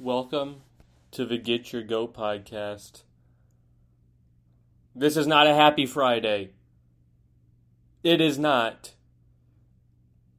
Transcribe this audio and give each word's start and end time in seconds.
Welcome 0.00 0.60
to 1.10 1.24
the 1.24 1.38
Get 1.38 1.72
Your 1.72 1.82
Go 1.82 2.06
podcast. 2.06 3.02
This 4.94 5.16
is 5.16 5.26
not 5.26 5.48
a 5.48 5.54
happy 5.56 5.86
Friday. 5.86 6.50
It 8.04 8.20
is 8.20 8.38
not. 8.38 8.92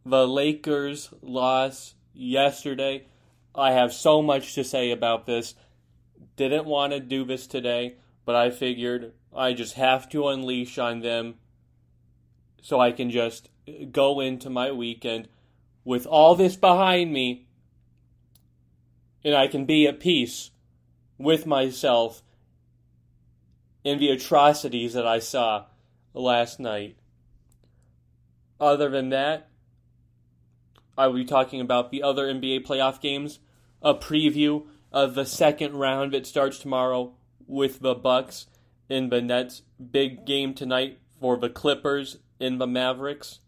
The 0.06 0.26
Lakers 0.26 1.10
lost 1.22 1.96
yesterday. 2.14 3.08
I 3.54 3.74
have 3.74 3.92
so 3.92 4.22
much 4.22 4.56
to 4.56 4.64
say 4.64 4.92
about 4.92 5.26
this. 5.26 5.56
Didn't 6.38 6.64
want 6.64 6.94
to 6.94 7.02
do 7.02 7.26
this 7.26 7.46
today, 7.46 7.98
but 8.24 8.36
I 8.36 8.52
figured 8.52 9.12
I 9.36 9.52
just 9.52 9.74
have 9.74 10.08
to 10.12 10.30
unleash 10.30 10.78
on 10.78 11.02
them 11.02 11.36
so 12.62 12.80
I 12.80 12.94
can 12.94 13.10
just 13.12 13.50
go 13.92 14.22
into 14.22 14.50
my 14.50 14.72
weekend 14.72 15.28
with 15.84 16.06
all 16.06 16.36
this 16.36 16.56
behind 16.56 17.12
me 17.12 17.49
and 19.24 19.36
I 19.36 19.48
can 19.48 19.66
be 19.66 19.88
at 19.88 20.00
peace 20.00 20.52
with 21.18 21.46
myself 21.46 22.24
in 23.84 24.00
the 24.00 24.10
atrocities 24.10 24.94
that 24.94 25.08
I 25.08 25.20
saw 25.20 25.66
last 26.14 26.60
night. 26.60 26.98
Other 28.60 28.90
than 28.90 29.10
that, 29.10 29.50
I 30.98 31.08
will 31.08 31.16
be 31.16 31.26
talking 31.26 31.62
about 31.62 31.92
the 31.92 32.04
other 32.04 32.28
NBA 32.28 32.66
playoff 32.66 33.00
games, 33.00 33.40
a 33.82 33.94
preview 33.94 34.66
of 34.92 35.16
the 35.16 35.26
second 35.26 35.76
round 35.76 36.14
that 36.14 36.28
starts 36.28 36.60
tomorrow 36.60 37.14
with 37.48 37.80
the 37.80 37.96
Bucks 37.96 38.48
in 38.90 39.10
the 39.10 39.22
Nets. 39.22 39.62
Big 39.92 40.26
game 40.26 40.54
tonight 40.54 41.00
for 41.20 41.38
the 41.38 41.50
Clippers 41.50 42.18
in 42.40 42.58
the 42.58 42.68
Mavericks. 42.68 43.40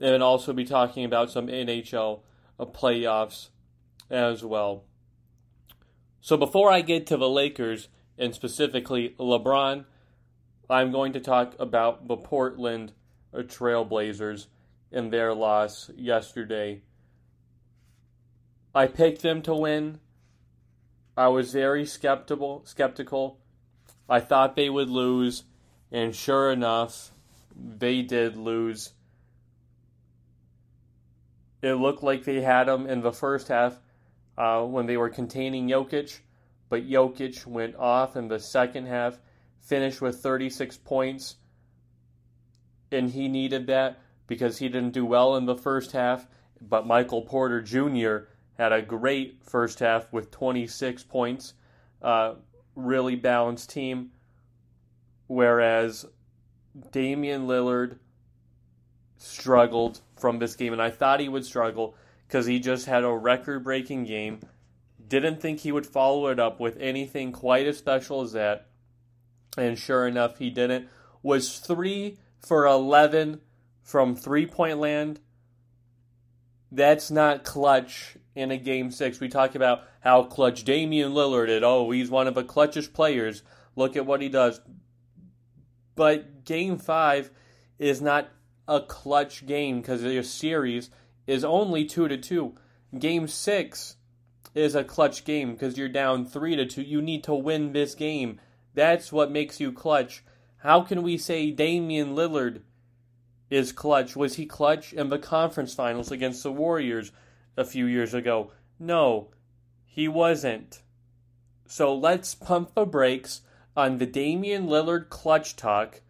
And 0.00 0.22
also 0.22 0.52
be 0.52 0.64
talking 0.64 1.04
about 1.04 1.30
some 1.30 1.46
NHL 1.46 2.20
playoffs 2.58 3.48
as 4.12 4.44
well. 4.44 4.84
So 6.20 6.36
before 6.36 6.70
I 6.70 6.82
get 6.82 7.06
to 7.08 7.16
the 7.16 7.28
Lakers 7.28 7.88
and 8.18 8.34
specifically 8.34 9.16
LeBron, 9.18 9.86
I'm 10.70 10.92
going 10.92 11.14
to 11.14 11.20
talk 11.20 11.56
about 11.58 12.06
the 12.06 12.16
Portland 12.16 12.92
Trailblazers 13.34 14.46
and 14.92 15.12
their 15.12 15.34
loss 15.34 15.90
yesterday. 15.96 16.82
I 18.74 18.86
picked 18.86 19.22
them 19.22 19.42
to 19.42 19.54
win. 19.54 19.98
I 21.16 21.28
was 21.28 21.52
very 21.52 21.84
skeptical 21.84 22.62
skeptical. 22.64 23.38
I 24.08 24.20
thought 24.20 24.56
they 24.56 24.68
would 24.68 24.90
lose, 24.90 25.44
and 25.90 26.14
sure 26.14 26.50
enough, 26.50 27.10
they 27.56 28.02
did 28.02 28.36
lose. 28.36 28.92
It 31.62 31.74
looked 31.74 32.02
like 32.02 32.24
they 32.24 32.40
had 32.40 32.64
them 32.64 32.86
in 32.86 33.02
the 33.02 33.12
first 33.12 33.48
half 33.48 33.78
uh, 34.36 34.62
when 34.62 34.86
they 34.86 34.96
were 34.96 35.10
containing 35.10 35.68
Jokic, 35.68 36.20
but 36.68 36.88
Jokic 36.88 37.46
went 37.46 37.76
off 37.76 38.16
in 38.16 38.28
the 38.28 38.38
second 38.38 38.86
half, 38.86 39.18
finished 39.60 40.00
with 40.00 40.20
36 40.20 40.78
points, 40.78 41.36
and 42.90 43.10
he 43.10 43.28
needed 43.28 43.66
that 43.66 44.00
because 44.26 44.58
he 44.58 44.68
didn't 44.68 44.92
do 44.92 45.04
well 45.04 45.36
in 45.36 45.46
the 45.46 45.56
first 45.56 45.92
half. 45.92 46.26
But 46.60 46.86
Michael 46.86 47.22
Porter 47.22 47.60
Jr. 47.60 48.28
had 48.56 48.72
a 48.72 48.82
great 48.82 49.42
first 49.44 49.80
half 49.80 50.12
with 50.12 50.30
26 50.30 51.02
points. 51.04 51.54
Uh, 52.00 52.34
really 52.74 53.16
balanced 53.16 53.70
team. 53.70 54.10
Whereas 55.26 56.06
Damian 56.90 57.46
Lillard 57.46 57.98
struggled 59.16 60.00
from 60.18 60.38
this 60.38 60.56
game, 60.56 60.72
and 60.72 60.82
I 60.82 60.90
thought 60.90 61.20
he 61.20 61.28
would 61.28 61.44
struggle 61.44 61.94
because 62.32 62.46
he 62.46 62.58
just 62.58 62.86
had 62.86 63.04
a 63.04 63.12
record 63.12 63.62
breaking 63.62 64.04
game. 64.04 64.40
Didn't 65.06 65.42
think 65.42 65.60
he 65.60 65.70
would 65.70 65.84
follow 65.84 66.28
it 66.28 66.40
up 66.40 66.58
with 66.58 66.78
anything 66.78 67.30
quite 67.30 67.66
as 67.66 67.76
special 67.76 68.22
as 68.22 68.32
that. 68.32 68.68
And 69.58 69.78
sure 69.78 70.06
enough, 70.06 70.38
he 70.38 70.48
didn't. 70.48 70.88
Was 71.22 71.58
3 71.58 72.16
for 72.40 72.64
11 72.64 73.42
from 73.82 74.16
three 74.16 74.46
point 74.46 74.78
land. 74.78 75.20
That's 76.70 77.10
not 77.10 77.44
clutch 77.44 78.16
in 78.34 78.50
a 78.50 78.56
game 78.56 78.90
six. 78.90 79.20
We 79.20 79.28
talk 79.28 79.54
about 79.54 79.82
how 80.00 80.22
clutch 80.22 80.64
Damian 80.64 81.12
Lillard 81.12 81.50
is. 81.50 81.62
Oh, 81.62 81.90
he's 81.90 82.08
one 82.08 82.26
of 82.26 82.34
the 82.34 82.44
clutchest 82.44 82.94
players. 82.94 83.42
Look 83.76 83.94
at 83.94 84.06
what 84.06 84.22
he 84.22 84.30
does. 84.30 84.58
But 85.96 86.46
game 86.46 86.78
five 86.78 87.30
is 87.78 88.00
not 88.00 88.30
a 88.66 88.80
clutch 88.80 89.44
game 89.44 89.82
because 89.82 90.02
of 90.02 90.12
your 90.12 90.22
series 90.22 90.88
is 91.32 91.44
only 91.44 91.86
two 91.86 92.08
to 92.08 92.18
two. 92.18 92.54
Game 92.98 93.26
six 93.26 93.96
is 94.54 94.74
a 94.74 94.84
clutch 94.84 95.24
game 95.24 95.52
because 95.52 95.78
you're 95.78 95.88
down 95.88 96.26
three 96.26 96.56
to 96.56 96.66
two. 96.66 96.82
You 96.82 97.00
need 97.00 97.24
to 97.24 97.34
win 97.34 97.72
this 97.72 97.94
game. 97.94 98.38
That's 98.74 99.10
what 99.10 99.30
makes 99.30 99.58
you 99.58 99.72
clutch. 99.72 100.22
How 100.58 100.82
can 100.82 101.02
we 101.02 101.16
say 101.16 101.50
Damian 101.50 102.14
Lillard 102.14 102.60
is 103.48 103.72
clutch? 103.72 104.14
Was 104.14 104.34
he 104.34 104.44
clutch 104.44 104.92
in 104.92 105.08
the 105.08 105.18
conference 105.18 105.74
finals 105.74 106.12
against 106.12 106.42
the 106.42 106.52
Warriors 106.52 107.12
a 107.56 107.64
few 107.64 107.86
years 107.86 108.12
ago? 108.12 108.52
No, 108.78 109.30
he 109.86 110.08
wasn't. 110.08 110.82
So 111.66 111.94
let's 111.94 112.34
pump 112.34 112.74
the 112.74 112.84
brakes 112.84 113.40
on 113.74 113.96
the 113.96 114.06
Damian 114.06 114.66
Lillard 114.66 115.08
clutch 115.08 115.56
talk 115.56 116.02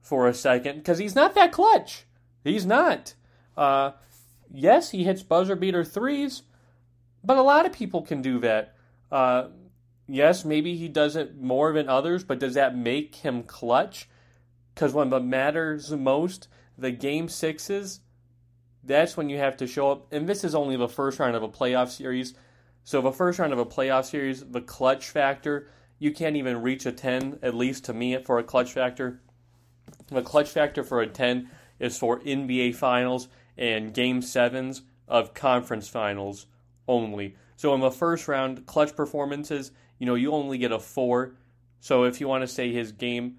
for 0.00 0.26
a 0.26 0.34
second 0.34 0.76
because 0.76 0.98
he's 0.98 1.14
not 1.14 1.34
that 1.34 1.52
clutch. 1.52 2.04
He's 2.42 2.64
not. 2.64 3.12
Uh, 3.54 3.92
yes, 4.52 4.90
he 4.90 5.04
hits 5.04 5.22
buzzer 5.22 5.56
beater 5.56 5.84
threes, 5.84 6.42
but 7.24 7.36
a 7.36 7.42
lot 7.42 7.66
of 7.66 7.72
people 7.72 8.02
can 8.02 8.22
do 8.22 8.38
that. 8.40 8.74
Uh, 9.10 9.48
yes, 10.06 10.44
maybe 10.44 10.76
he 10.76 10.88
does 10.88 11.16
it 11.16 11.40
more 11.40 11.72
than 11.72 11.88
others, 11.88 12.24
but 12.24 12.38
does 12.38 12.54
that 12.54 12.76
make 12.76 13.16
him 13.16 13.42
clutch? 13.42 14.08
Because 14.74 14.92
when 14.92 15.12
it 15.12 15.20
matters 15.20 15.90
most, 15.90 16.48
the 16.78 16.90
game 16.90 17.28
sixes, 17.28 18.00
that's 18.84 19.16
when 19.16 19.28
you 19.28 19.38
have 19.38 19.56
to 19.58 19.66
show 19.66 19.90
up. 19.90 20.12
And 20.12 20.28
this 20.28 20.44
is 20.44 20.54
only 20.54 20.76
the 20.76 20.88
first 20.88 21.18
round 21.18 21.36
of 21.36 21.42
a 21.42 21.48
playoff 21.48 21.88
series. 21.88 22.34
So, 22.84 23.00
the 23.00 23.12
first 23.12 23.38
round 23.38 23.52
of 23.52 23.58
a 23.58 23.66
playoff 23.66 24.06
series, 24.06 24.44
the 24.44 24.60
clutch 24.60 25.08
factor, 25.08 25.68
you 25.98 26.10
can't 26.10 26.36
even 26.36 26.62
reach 26.62 26.84
a 26.84 26.90
10, 26.90 27.38
at 27.42 27.54
least 27.54 27.84
to 27.84 27.92
me, 27.92 28.16
for 28.24 28.38
a 28.38 28.42
clutch 28.42 28.72
factor. 28.72 29.20
The 30.08 30.22
clutch 30.22 30.48
factor 30.48 30.82
for 30.82 31.00
a 31.00 31.06
10 31.06 31.48
is 31.78 31.96
for 31.96 32.18
NBA 32.20 32.74
Finals 32.74 33.28
and 33.56 33.94
game 33.94 34.22
sevens 34.22 34.82
of 35.08 35.34
conference 35.34 35.88
finals 35.88 36.46
only. 36.88 37.36
So 37.56 37.74
in 37.74 37.80
the 37.80 37.90
first 37.90 38.28
round, 38.28 38.66
clutch 38.66 38.96
performances, 38.96 39.72
you 39.98 40.06
know, 40.06 40.14
you 40.14 40.32
only 40.32 40.58
get 40.58 40.72
a 40.72 40.78
four. 40.78 41.34
So 41.80 42.04
if 42.04 42.20
you 42.20 42.28
want 42.28 42.42
to 42.42 42.48
say 42.48 42.72
his 42.72 42.92
game 42.92 43.36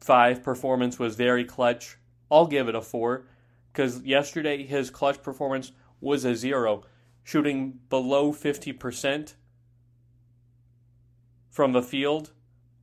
five 0.00 0.42
performance 0.42 0.98
was 0.98 1.16
very 1.16 1.44
clutch, 1.44 1.96
I'll 2.30 2.46
give 2.46 2.68
it 2.68 2.74
a 2.74 2.82
four. 2.82 3.26
Because 3.72 4.02
yesterday 4.02 4.64
his 4.66 4.90
clutch 4.90 5.22
performance 5.22 5.72
was 6.00 6.24
a 6.24 6.34
zero, 6.34 6.82
shooting 7.22 7.78
below 7.88 8.32
50% 8.32 9.34
from 11.50 11.72
the 11.72 11.82
field. 11.82 12.32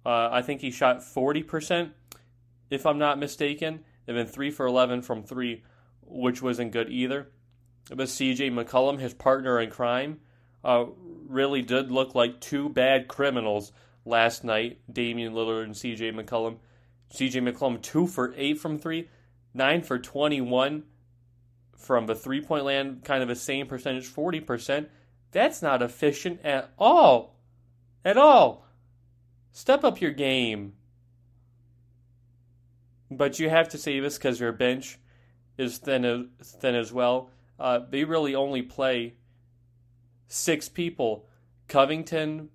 Uh, 0.05 0.29
I 0.31 0.41
think 0.41 0.61
he 0.61 0.72
shot 0.72 0.99
40%, 0.99 1.91
if 2.69 2.85
I'm 2.85 2.97
not 2.97 3.19
mistaken 3.19 3.84
and 4.07 4.18
then 4.18 4.25
three 4.25 4.51
for 4.51 4.66
11 4.66 5.01
from 5.01 5.23
three, 5.23 5.63
which 6.01 6.41
wasn't 6.41 6.72
good 6.72 6.90
either. 6.90 7.29
But 7.90 8.07
CJ 8.07 8.51
McCollum, 8.51 9.00
his 9.00 9.13
partner 9.13 9.59
in 9.59 9.69
crime, 9.69 10.19
uh, 10.63 10.85
really 11.28 11.62
did 11.62 11.91
look 11.91 12.16
like 12.16 12.41
two 12.41 12.69
bad 12.69 13.07
criminals 13.07 13.72
last 14.06 14.44
night. 14.44 14.79
Damian 14.91 15.34
Lillard 15.34 15.63
and 15.63 15.75
CJ 15.75 16.13
McCollum. 16.13 16.57
CJ 17.13 17.50
McCollum, 17.50 17.81
two 17.81 18.07
for 18.07 18.34
eight 18.35 18.59
from 18.59 18.78
three, 18.79 19.09
nine 19.53 19.81
for 19.81 19.97
21 19.97 20.84
from 21.78 22.06
the 22.06 22.16
three 22.16 22.41
point 22.41 22.66
land, 22.66 23.03
kind 23.03 23.22
of 23.22 23.29
the 23.29 23.35
same 23.35 23.67
percentage, 23.67 24.07
40%. 24.07 24.88
That's 25.31 25.61
not 25.61 25.81
efficient 25.81 26.41
at 26.43 26.72
all. 26.78 27.35
At 28.03 28.17
all. 28.17 28.66
Step 29.52 29.84
up 29.84 30.02
your 30.02 30.11
game. 30.11 30.73
But 33.09 33.39
you 33.39 33.49
have 33.49 33.69
to 33.69 33.77
say 33.77 33.99
this 33.99 34.17
because 34.17 34.39
your 34.39 34.51
bench 34.51 34.99
is 35.57 35.77
thin 35.77 36.05
as, 36.05 36.51
thin 36.53 36.75
as 36.75 36.91
well. 36.91 37.29
Uh, 37.59 37.79
they 37.89 38.03
really 38.03 38.35
only 38.35 38.61
play 38.61 39.15
six 40.27 40.69
people: 40.69 41.27
Covington, 41.67 42.49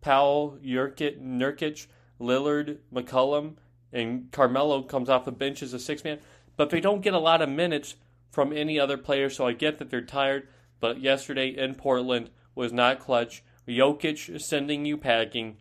Powell, 0.00 0.58
Nurkic, 0.62 1.20
Nurkic, 1.20 1.86
Lillard, 2.20 2.78
McCollum, 2.92 3.54
and 3.92 4.30
Carmelo 4.30 4.82
comes 4.82 5.08
off 5.08 5.24
the 5.24 5.32
bench 5.32 5.62
as 5.62 5.72
a 5.72 5.78
six 5.78 6.04
man. 6.04 6.18
But 6.56 6.70
they 6.70 6.80
don't 6.80 7.02
get 7.02 7.14
a 7.14 7.18
lot 7.18 7.42
of 7.42 7.48
minutes 7.48 7.94
from 8.30 8.52
any 8.52 8.78
other 8.78 8.98
player, 8.98 9.30
so 9.30 9.46
I 9.46 9.52
get 9.52 9.78
that 9.78 9.90
they're 9.90 10.00
tired. 10.02 10.48
But 10.80 11.00
yesterday 11.00 11.48
in 11.48 11.74
Portland 11.74 12.30
was 12.54 12.72
not 12.72 13.00
clutch. 13.00 13.42
Jokic 13.66 14.40
sending 14.40 14.84
you 14.84 14.96
packing 14.96 15.56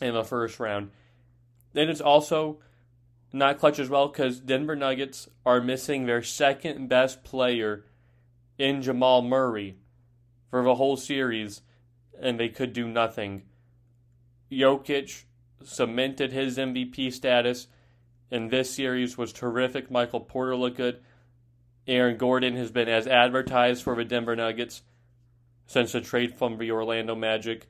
in 0.00 0.14
the 0.14 0.24
first 0.24 0.58
round. 0.60 0.90
Then 1.72 1.88
it's 1.88 2.00
also 2.00 2.58
not 3.32 3.58
clutch 3.58 3.78
as 3.78 3.88
well 3.88 4.08
because 4.08 4.40
Denver 4.40 4.76
Nuggets 4.76 5.28
are 5.46 5.60
missing 5.60 6.06
their 6.06 6.22
second 6.22 6.88
best 6.88 7.22
player 7.22 7.84
in 8.58 8.82
Jamal 8.82 9.22
Murray 9.22 9.76
for 10.50 10.62
the 10.62 10.74
whole 10.74 10.96
series, 10.96 11.62
and 12.20 12.38
they 12.38 12.48
could 12.48 12.72
do 12.72 12.88
nothing. 12.88 13.42
Jokic 14.50 15.24
cemented 15.62 16.32
his 16.32 16.58
MVP 16.58 17.12
status 17.12 17.68
in 18.30 18.48
this 18.48 18.74
series 18.74 19.18
was 19.18 19.32
terrific. 19.32 19.90
Michael 19.90 20.20
Porter 20.20 20.56
looked 20.56 20.76
good. 20.76 21.00
Aaron 21.86 22.16
Gordon 22.16 22.56
has 22.56 22.70
been 22.70 22.88
as 22.88 23.06
advertised 23.06 23.82
for 23.82 23.94
the 23.94 24.04
Denver 24.04 24.36
Nuggets 24.36 24.82
since 25.66 25.92
the 25.92 26.00
trade 26.00 26.36
from 26.36 26.58
the 26.58 26.70
Orlando 26.70 27.14
Magic. 27.14 27.68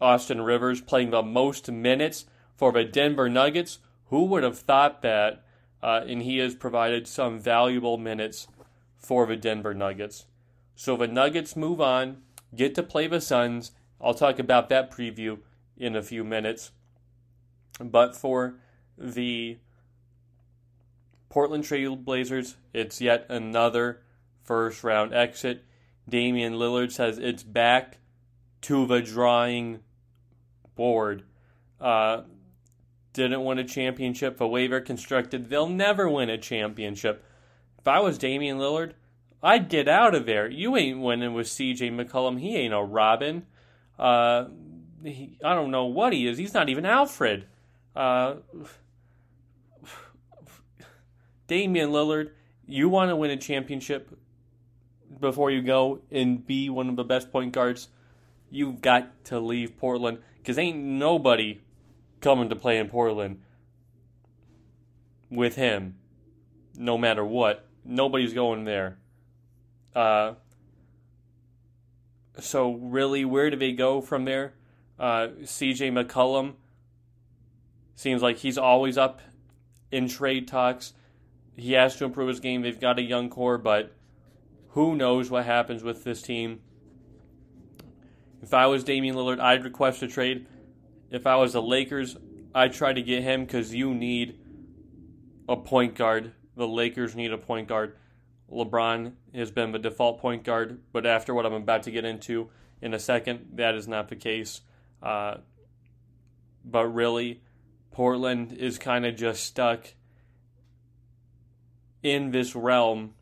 Austin 0.00 0.40
Rivers 0.40 0.80
playing 0.80 1.10
the 1.10 1.22
most 1.22 1.70
minutes 1.70 2.26
for 2.56 2.72
the 2.72 2.84
Denver 2.84 3.28
Nuggets. 3.28 3.78
Who 4.08 4.24
would 4.24 4.42
have 4.42 4.58
thought 4.58 5.02
that? 5.02 5.44
Uh, 5.82 6.02
and 6.06 6.22
he 6.22 6.38
has 6.38 6.54
provided 6.54 7.06
some 7.06 7.38
valuable 7.38 7.98
minutes 7.98 8.48
for 8.96 9.26
the 9.26 9.36
Denver 9.36 9.74
Nuggets. 9.74 10.26
So 10.74 10.96
the 10.96 11.06
Nuggets 11.06 11.56
move 11.56 11.80
on, 11.80 12.22
get 12.54 12.74
to 12.74 12.82
play 12.82 13.06
the 13.06 13.20
Suns. 13.20 13.72
I'll 14.00 14.14
talk 14.14 14.38
about 14.38 14.68
that 14.68 14.90
preview 14.90 15.38
in 15.76 15.94
a 15.94 16.02
few 16.02 16.24
minutes. 16.24 16.72
But 17.80 18.16
for 18.16 18.56
the 18.96 19.58
Portland 21.28 21.64
Trail 21.64 21.94
Blazers, 21.94 22.56
it's 22.72 23.00
yet 23.00 23.26
another 23.28 24.02
first 24.42 24.82
round 24.82 25.14
exit. 25.14 25.64
Damian 26.08 26.54
Lillard 26.54 26.90
says 26.90 27.18
it's 27.18 27.42
back 27.42 27.98
to 28.62 28.86
the 28.86 29.00
drawing 29.00 29.80
board. 30.74 31.24
Uh, 31.80 32.22
didn't 33.12 33.44
win 33.44 33.58
a 33.58 33.64
championship. 33.64 34.36
The 34.36 34.46
waiver 34.46 34.80
constructed, 34.80 35.48
they'll 35.48 35.68
never 35.68 36.08
win 36.08 36.30
a 36.30 36.38
championship. 36.38 37.24
If 37.78 37.88
I 37.88 38.00
was 38.00 38.18
Damian 38.18 38.58
Lillard, 38.58 38.92
I'd 39.42 39.68
get 39.68 39.88
out 39.88 40.14
of 40.14 40.26
there. 40.26 40.48
You 40.48 40.76
ain't 40.76 41.00
winning 41.00 41.34
with 41.34 41.46
CJ 41.46 41.92
McCollum. 41.92 42.40
He 42.40 42.56
ain't 42.56 42.74
a 42.74 42.82
Robin. 42.82 43.46
Uh, 43.98 44.46
he, 45.04 45.38
I 45.44 45.54
don't 45.54 45.70
know 45.70 45.86
what 45.86 46.12
he 46.12 46.26
is. 46.26 46.38
He's 46.38 46.54
not 46.54 46.68
even 46.68 46.84
Alfred. 46.84 47.46
Uh, 47.94 48.36
Damian 51.46 51.90
Lillard, 51.90 52.30
you 52.66 52.88
want 52.88 53.10
to 53.10 53.16
win 53.16 53.30
a 53.30 53.36
championship 53.36 54.16
before 55.20 55.50
you 55.50 55.62
go 55.62 56.00
and 56.10 56.46
be 56.46 56.68
one 56.68 56.88
of 56.88 56.96
the 56.96 57.04
best 57.04 57.32
point 57.32 57.52
guards, 57.52 57.88
you've 58.50 58.80
got 58.80 59.24
to 59.26 59.38
leave 59.40 59.76
Portland 59.78 60.18
because 60.38 60.58
ain't 60.58 60.78
nobody 60.78 61.60
coming 62.20 62.48
to 62.48 62.56
play 62.56 62.78
in 62.78 62.88
Portland 62.88 63.42
with 65.30 65.56
him, 65.56 65.96
no 66.76 66.98
matter 66.98 67.24
what. 67.24 67.66
Nobody's 67.84 68.34
going 68.34 68.64
there. 68.64 68.98
Uh, 69.94 70.34
so 72.38 72.72
really, 72.74 73.24
where 73.24 73.50
do 73.50 73.56
they 73.56 73.72
go 73.72 74.00
from 74.00 74.24
there? 74.24 74.54
Uh, 74.98 75.28
C.J. 75.44 75.90
McCollum 75.90 76.54
seems 77.94 78.22
like 78.22 78.38
he's 78.38 78.58
always 78.58 78.98
up 78.98 79.20
in 79.90 80.08
trade 80.08 80.46
talks. 80.48 80.92
He 81.56 81.72
has 81.72 81.96
to 81.96 82.04
improve 82.04 82.28
his 82.28 82.40
game. 82.40 82.62
They've 82.62 82.78
got 82.78 82.98
a 82.98 83.02
young 83.02 83.30
core, 83.30 83.58
but 83.58 83.92
who 84.70 84.94
knows 84.94 85.30
what 85.30 85.44
happens 85.44 85.82
with 85.82 86.04
this 86.04 86.22
team? 86.22 86.60
If 88.42 88.54
I 88.54 88.66
was 88.66 88.84
Damian 88.84 89.16
Lillard, 89.16 89.40
I'd 89.40 89.64
request 89.64 90.02
a 90.02 90.08
trade. 90.08 90.46
If 91.10 91.26
I 91.26 91.36
was 91.36 91.54
the 91.54 91.62
Lakers, 91.62 92.16
I'd 92.54 92.72
try 92.72 92.92
to 92.92 93.02
get 93.02 93.22
him 93.22 93.44
because 93.44 93.74
you 93.74 93.94
need 93.94 94.38
a 95.48 95.56
point 95.56 95.94
guard. 95.94 96.32
The 96.56 96.68
Lakers 96.68 97.14
need 97.14 97.32
a 97.32 97.38
point 97.38 97.68
guard. 97.68 97.96
LeBron 98.50 99.12
has 99.34 99.50
been 99.50 99.72
the 99.72 99.78
default 99.78 100.20
point 100.20 100.44
guard, 100.44 100.80
but 100.92 101.06
after 101.06 101.34
what 101.34 101.46
I'm 101.46 101.52
about 101.52 101.84
to 101.84 101.90
get 101.90 102.04
into 102.04 102.50
in 102.80 102.94
a 102.94 102.98
second, 102.98 103.50
that 103.54 103.74
is 103.74 103.86
not 103.86 104.08
the 104.08 104.16
case. 104.16 104.62
Uh, 105.02 105.38
but 106.64 106.86
really, 106.86 107.42
Portland 107.90 108.52
is 108.52 108.78
kind 108.78 109.04
of 109.06 109.16
just 109.16 109.44
stuck 109.44 109.94
in 112.02 112.30
this 112.30 112.54
realm 112.54 113.14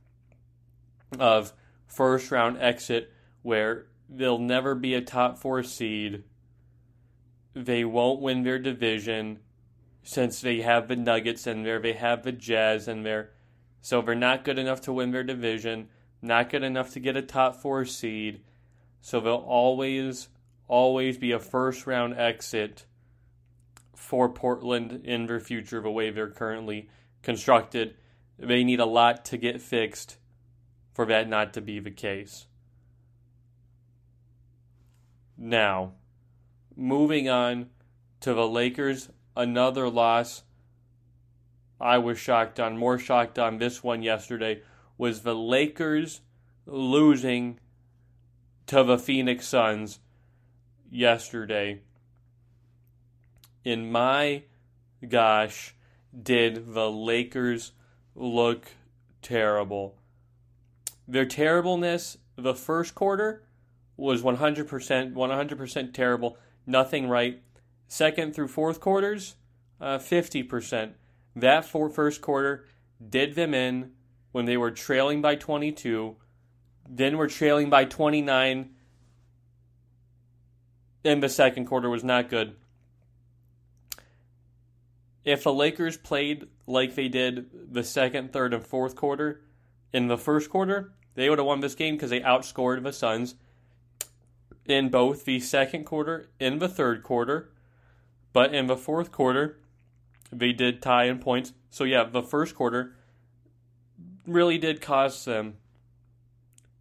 of 1.19 1.53
first 1.87 2.31
round 2.31 2.59
exit 2.59 3.13
where 3.43 3.87
they'll 4.09 4.39
never 4.39 4.75
be 4.75 4.95
a 4.95 5.01
top 5.01 5.39
four 5.39 5.63
seed. 5.63 6.25
They 7.57 7.87
won't 7.87 8.21
win 8.21 8.43
their 8.43 8.59
division 8.59 9.39
since 10.03 10.43
they 10.43 10.61
have 10.61 10.89
the 10.89 10.97
Nuggets 10.97 11.47
and 11.47 11.65
there 11.65 11.79
they 11.81 11.95
have 11.95 12.23
the 12.23 12.31
Jazz 12.31 12.87
and 12.87 13.05
they're 13.05 13.31
so 13.81 14.03
they're 14.03 14.15
not 14.15 14.45
good 14.45 14.59
enough 14.59 14.83
to 14.83 14.93
win 14.93 15.11
their 15.11 15.25
division, 15.25 15.89
not 16.21 16.51
good 16.51 16.63
enough 16.63 16.93
to 16.93 17.01
get 17.01 17.17
a 17.17 17.23
top 17.23 17.57
four 17.57 17.87
seed. 17.87 18.43
So 19.01 19.21
they'll 19.21 19.37
always, 19.37 20.29
always 20.69 21.17
be 21.17 21.33
a 21.33 21.39
first 21.39 21.87
round 21.87 22.19
exit 22.19 22.85
for 23.95 24.29
Portland 24.29 25.01
in 25.05 25.25
their 25.25 25.41
future 25.41 25.81
the 25.81 25.91
way 25.91 26.11
they're 26.11 26.29
currently 26.29 26.91
constructed. 27.23 27.95
They 28.39 28.65
need 28.65 28.81
a 28.81 28.87
lot 28.87 29.25
to 29.27 29.39
get 29.39 29.63
fixed 29.63 30.19
for 30.93 31.07
that 31.07 31.27
not 31.27 31.55
to 31.55 31.63
be 31.63 31.81
the 31.81 31.91
case. 31.91 32.49
Now, 35.39 35.93
moving 36.77 37.29
on 37.29 37.71
to 38.21 38.35
the 38.35 38.47
Lakers, 38.47 39.09
another 39.37 39.89
loss. 39.89 40.43
I 41.81 41.99
was 41.99 42.19
shocked 42.19 42.61
on, 42.61 42.77
more 42.77 42.99
shocked 42.99 43.39
on 43.39 43.59
this 43.59 43.83
one 43.83 44.03
yesterday, 44.03 44.63
was 44.99 45.23
the 45.23 45.35
Lakers 45.35 46.21
losing 46.67 47.59
to 48.67 48.83
the 48.83 48.99
Phoenix 48.99 49.47
Suns 49.47 50.01
yesterday. 50.91 51.81
In 53.65 53.91
my 53.91 54.45
gosh, 55.07 55.75
did 56.23 56.75
the 56.75 56.91
Lakers 56.91 57.73
look 58.15 58.73
terrible? 59.23 59.97
Their 61.09 61.27
terribleness 61.27 62.19
the 62.37 62.55
first 62.55 62.95
quarter 62.95 63.43
was 63.97 64.23
100% 64.23 65.15
100% 65.15 65.95
terrible, 65.95 66.39
nothing 66.67 67.09
right. 67.09 67.43
Second 67.89 68.35
through 68.35 68.49
fourth 68.49 68.81
quarters, 68.81 69.37
uh, 69.81 69.99
50%. 69.99 70.93
That 71.35 71.65
for 71.65 71.89
first 71.89 72.21
quarter 72.21 72.67
did 73.07 73.35
them 73.35 73.55
in 73.55 73.93
when 74.33 74.45
they 74.47 74.57
were 74.57 74.71
trailing 74.71 75.23
by 75.23 75.37
22, 75.37 76.17
then 76.89 77.17
were 77.17 77.29
trailing 77.29 77.71
by 77.71 77.85
29, 77.85 78.71
and 81.05 81.23
the 81.23 81.29
second 81.29 81.67
quarter 81.67 81.89
was 81.89 82.05
not 82.05 82.29
good. 82.29 82.57
If 85.25 85.43
the 85.43 85.53
Lakers 85.53 85.97
played 85.97 86.47
like 86.67 86.95
they 86.95 87.09
did 87.09 87.73
the 87.73 87.83
second, 87.83 88.33
third, 88.33 88.55
and 88.55 88.65
fourth 88.65 88.95
quarter 88.95 89.43
in 89.93 90.07
the 90.07 90.19
first 90.19 90.51
quarter, 90.51 90.93
they 91.15 91.29
would 91.29 91.39
have 91.39 91.47
won 91.47 91.61
this 91.61 91.75
game 91.75 91.95
because 91.95 92.11
they 92.11 92.21
outscored 92.21 92.83
the 92.83 92.93
Suns 92.93 93.35
in 94.69 94.89
both 94.89 95.25
the 95.25 95.41
second 95.41 95.85
quarter 95.85 96.29
and 96.41 96.61
the 96.61 96.69
third 96.69 97.03
quarter. 97.03 97.51
But 98.33 98.55
in 98.55 98.67
the 98.67 98.77
fourth 98.77 99.11
quarter, 99.13 99.59
they 100.31 100.53
did 100.53 100.83
tie 100.83 101.05
in 101.05 101.19
points. 101.19 101.53
So, 101.71 101.85
yeah, 101.85 102.05
the 102.05 102.23
first 102.23 102.55
quarter 102.55 102.95
really 104.27 104.59
did 104.59 104.81
cost 104.81 105.25
them 105.25 105.57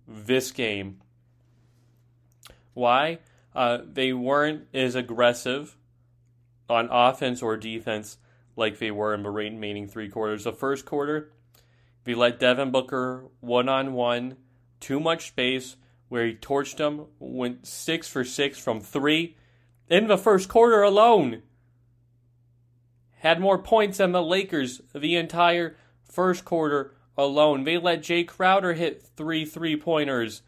this 0.08 0.52
game. 0.52 1.02
Why? 2.74 3.20
Uh, 3.54 3.80
they 3.86 4.12
weren't 4.12 4.68
as 4.74 4.96
aggressive 4.96 5.78
on 6.70 6.90
offense 6.92 7.42
or 7.42 7.56
defense 7.56 8.18
like 8.58 8.80
they 8.80 8.92
were 8.92 9.14
in 9.14 9.24
the 9.24 9.30
remaining 9.30 9.88
three 9.88 10.10
quarters. 10.10 10.44
The 10.44 10.52
first 10.52 10.86
quarter, 10.86 11.32
we 12.06 12.16
let 12.16 12.40
Devin 12.40 12.72
Booker 12.72 13.26
one 13.40 13.70
on 13.70 13.94
one, 13.94 14.38
too 14.80 15.00
much 15.00 15.28
space, 15.28 15.78
where 16.16 16.28
he 16.28 16.34
torched 16.34 16.80
him, 16.80 17.08
went 17.20 17.68
six 17.68 18.08
for 18.08 18.24
six 18.24 18.58
from 18.58 18.80
three 18.80 19.36
in 19.90 20.08
the 20.08 20.18
first 20.18 20.48
quarter 20.48 20.82
alone. 20.82 21.44
Had 23.18 23.42
more 23.42 23.58
points 23.58 23.98
than 23.98 24.14
the 24.14 24.24
Lakers 24.24 24.80
the 24.94 25.18
entire 25.18 25.76
first 26.10 26.46
quarter 26.46 26.96
alone. 27.18 27.66
They 27.66 27.78
let 27.78 28.02
Jae 28.02 28.26
Crowder 28.26 28.76
hit 28.76 29.04
three 29.18 29.44
three 29.44 29.76
pointers 29.76 30.42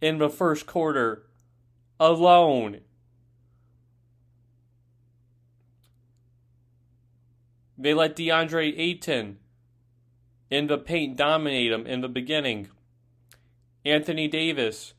in 0.00 0.16
the 0.16 0.30
first 0.30 0.64
quarter 0.64 1.26
alone. 2.00 2.80
They 7.76 7.92
let 7.92 8.16
DeAndre 8.16 8.78
Ayton 8.78 9.40
in 10.48 10.68
the 10.68 10.78
paint 10.78 11.18
dominate 11.18 11.70
him 11.70 11.86
in 11.86 12.00
the 12.00 12.08
beginning. 12.08 12.68
Anthony 13.84 14.26
Davis 14.26 14.94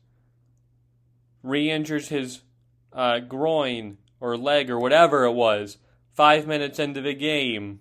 re 1.44 1.70
injures 1.70 2.08
his 2.08 2.40
uh, 2.92 3.20
groin 3.20 3.98
or 4.18 4.36
leg 4.36 4.70
or 4.70 4.80
whatever 4.80 5.24
it 5.24 5.32
was 5.32 5.76
five 6.12 6.46
minutes 6.46 6.78
into 6.80 7.00
the 7.00 7.14
game. 7.14 7.80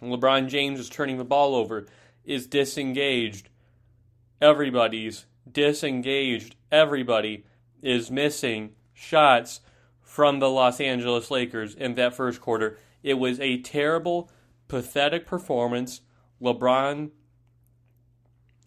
LeBron 0.00 0.48
James 0.48 0.78
is 0.78 0.88
turning 0.88 1.16
the 1.16 1.24
ball 1.24 1.54
over, 1.54 1.86
is 2.24 2.46
disengaged. 2.46 3.48
Everybody's 4.40 5.26
disengaged. 5.50 6.56
Everybody 6.70 7.44
is 7.80 8.10
missing 8.10 8.74
shots 8.92 9.60
from 10.00 10.40
the 10.40 10.50
Los 10.50 10.80
Angeles 10.80 11.30
Lakers 11.30 11.74
in 11.74 11.94
that 11.94 12.14
first 12.14 12.40
quarter. 12.40 12.78
It 13.02 13.14
was 13.14 13.40
a 13.40 13.60
terrible, 13.62 14.30
pathetic 14.68 15.26
performance. 15.26 16.00
LeBron 16.40 17.10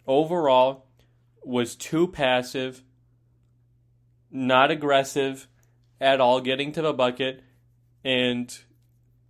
overall 0.07 0.87
was 1.43 1.75
too 1.75 2.07
passive, 2.07 2.81
not 4.35 4.69
aggressive 4.69 5.47
at 6.01 6.19
all, 6.19 6.41
getting 6.41 6.73
to 6.73 6.81
the 6.81 6.93
bucket. 6.93 7.41
And 8.03 8.55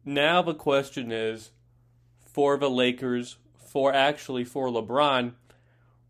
now 0.03 0.41
the 0.41 0.55
question 0.55 1.11
is 1.11 1.51
for 2.25 2.57
the 2.57 2.69
Lakers, 2.69 3.37
for 3.55 3.93
actually 3.93 4.43
for 4.43 4.67
LeBron, 4.67 5.33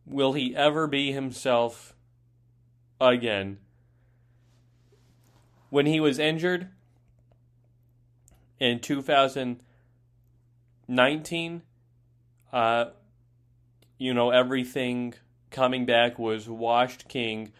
will 0.06 0.34
he 0.34 0.56
ever 0.56 0.88
be 0.88 1.12
himself 1.12 1.94
again? 3.02 3.58
When 5.70 5.86
he 5.86 6.00
was 6.00 6.18
injured 6.18 6.70
in 8.60 8.80
2019, 8.80 11.62
uh, 12.54 12.86
you 13.98 14.14
know, 14.14 14.30
everything 14.30 15.16
coming 15.52 15.86
back 15.86 16.18
was 16.18 16.48
washed 16.48 17.10
king, 17.10 17.52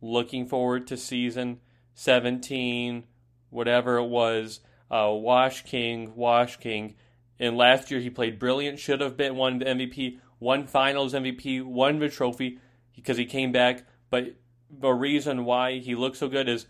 looking 0.00 0.46
forward 0.46 0.86
to 0.86 0.96
season 0.96 1.60
17, 1.94 3.04
whatever 3.50 3.96
it 3.96 4.06
was, 4.06 4.60
uh, 4.90 5.10
wash 5.10 5.64
king, 5.64 6.14
wash 6.14 6.58
king. 6.58 6.94
And 7.38 7.56
last 7.56 7.90
year 7.90 8.00
he 8.00 8.10
played 8.10 8.38
brilliant, 8.38 8.78
should 8.78 9.00
have 9.00 9.16
been 9.16 9.36
won 9.36 9.60
MVP, 9.60 10.18
won 10.40 10.66
finals 10.66 11.14
MVP, 11.14 11.62
won 11.64 11.98
the 11.98 12.08
trophy 12.08 12.58
because 12.94 13.16
he 13.16 13.26
came 13.26 13.52
back. 13.52 13.84
But 14.10 14.36
the 14.70 14.90
reason 14.90 15.44
why 15.44 15.78
he 15.78 15.94
looked 15.94 16.16
so 16.16 16.28
good 16.28 16.48
is 16.48 16.66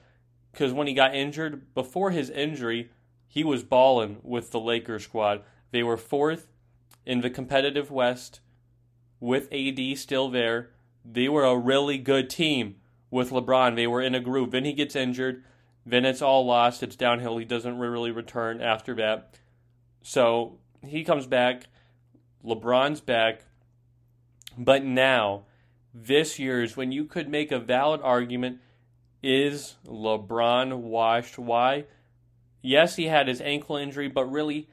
because 0.53 0.73
when 0.73 0.87
he 0.87 0.95
got 0.95 1.15
injured, 1.15 1.75
before 1.75 2.11
his 2.11 2.31
injury, 2.31 2.91
he 3.27 3.45
was 3.45 3.63
balling 3.63 4.19
with 4.23 4.51
the 4.51 4.61
Lakers 4.61 5.05
squad. 5.05 5.43
They 5.71 5.83
were 5.83 5.97
fourth 5.97 6.49
in 7.05 7.21
the 7.21 7.31
competitive 7.31 7.91
West 7.91 8.41
with 9.21 9.53
AD 9.53 9.99
still 9.99 10.31
there. 10.31 10.71
They 11.05 11.29
were 11.29 11.45
a 11.45 11.57
really 11.57 11.99
good 11.99 12.31
team 12.31 12.77
with 13.11 13.31
LeBron. 13.31 13.77
They 13.77 13.87
were 13.87 14.03
in 14.03 14.15
a 14.15 14.21
groove. 14.21 14.51
Then 14.51 14.65
he 14.65 14.73
gets 14.73 14.97
injured. 14.97 15.45
Then 15.85 16.05
it's 16.05 16.23
all 16.23 16.45
lost. 16.45 16.83
It's 16.83 16.97
downhill. 16.97 17.39
He 17.39 17.45
doesn't 17.45 17.79
really 17.79 18.11
return 18.11 18.61
after 18.61 18.95
that. 18.97 19.39
So 20.03 20.59
he 20.85 21.05
comes 21.05 21.27
back. 21.27 21.65
LeBron's 22.45 23.01
back. 23.01 23.43
But 24.59 24.85
now, 24.85 25.45
this 25.95 26.39
year's 26.39 26.77
when 26.77 26.93
you 26.93 27.05
could 27.05 27.29
make 27.29 27.53
a 27.53 27.59
valid 27.59 28.01
argument 28.03 28.61
is 29.23 29.77
LeBron 29.87 30.79
washed? 30.79 31.39
Why? 31.39 31.85
Yes, 32.63 32.97
he 32.97 33.07
had 33.07 33.29
his 33.29 33.41
ankle 33.41 33.77
injury, 33.77 34.09
but 34.09 34.31
really, 34.31 34.69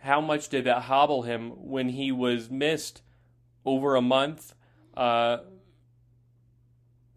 how 0.00 0.20
much 0.20 0.48
did 0.48 0.64
that 0.64 0.82
hobble 0.82 1.22
him 1.22 1.50
when 1.50 1.90
he 1.90 2.12
was 2.12 2.50
missed 2.50 3.02
over 3.64 3.96
a 3.96 4.02
month? 4.02 4.54
Uh, 4.94 5.38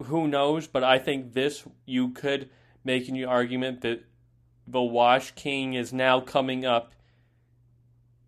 who 0.04 0.28
knows? 0.28 0.66
But 0.66 0.84
I 0.84 0.98
think 0.98 1.32
this 1.32 1.64
you 1.84 2.10
could 2.10 2.50
make 2.84 3.08
an 3.08 3.24
argument 3.24 3.80
that 3.82 4.04
the 4.66 4.82
Wash 4.82 5.32
King 5.32 5.74
is 5.74 5.92
now 5.92 6.20
coming 6.20 6.64
up 6.64 6.92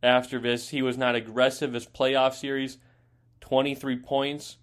after 0.02 0.38
this. 0.38 0.70
He 0.70 0.82
was 0.82 0.96
not 0.96 1.14
aggressive 1.14 1.74
as 1.74 1.86
playoff 1.86 2.34
series. 2.34 2.78
23 3.40 3.96
points. 3.96 4.58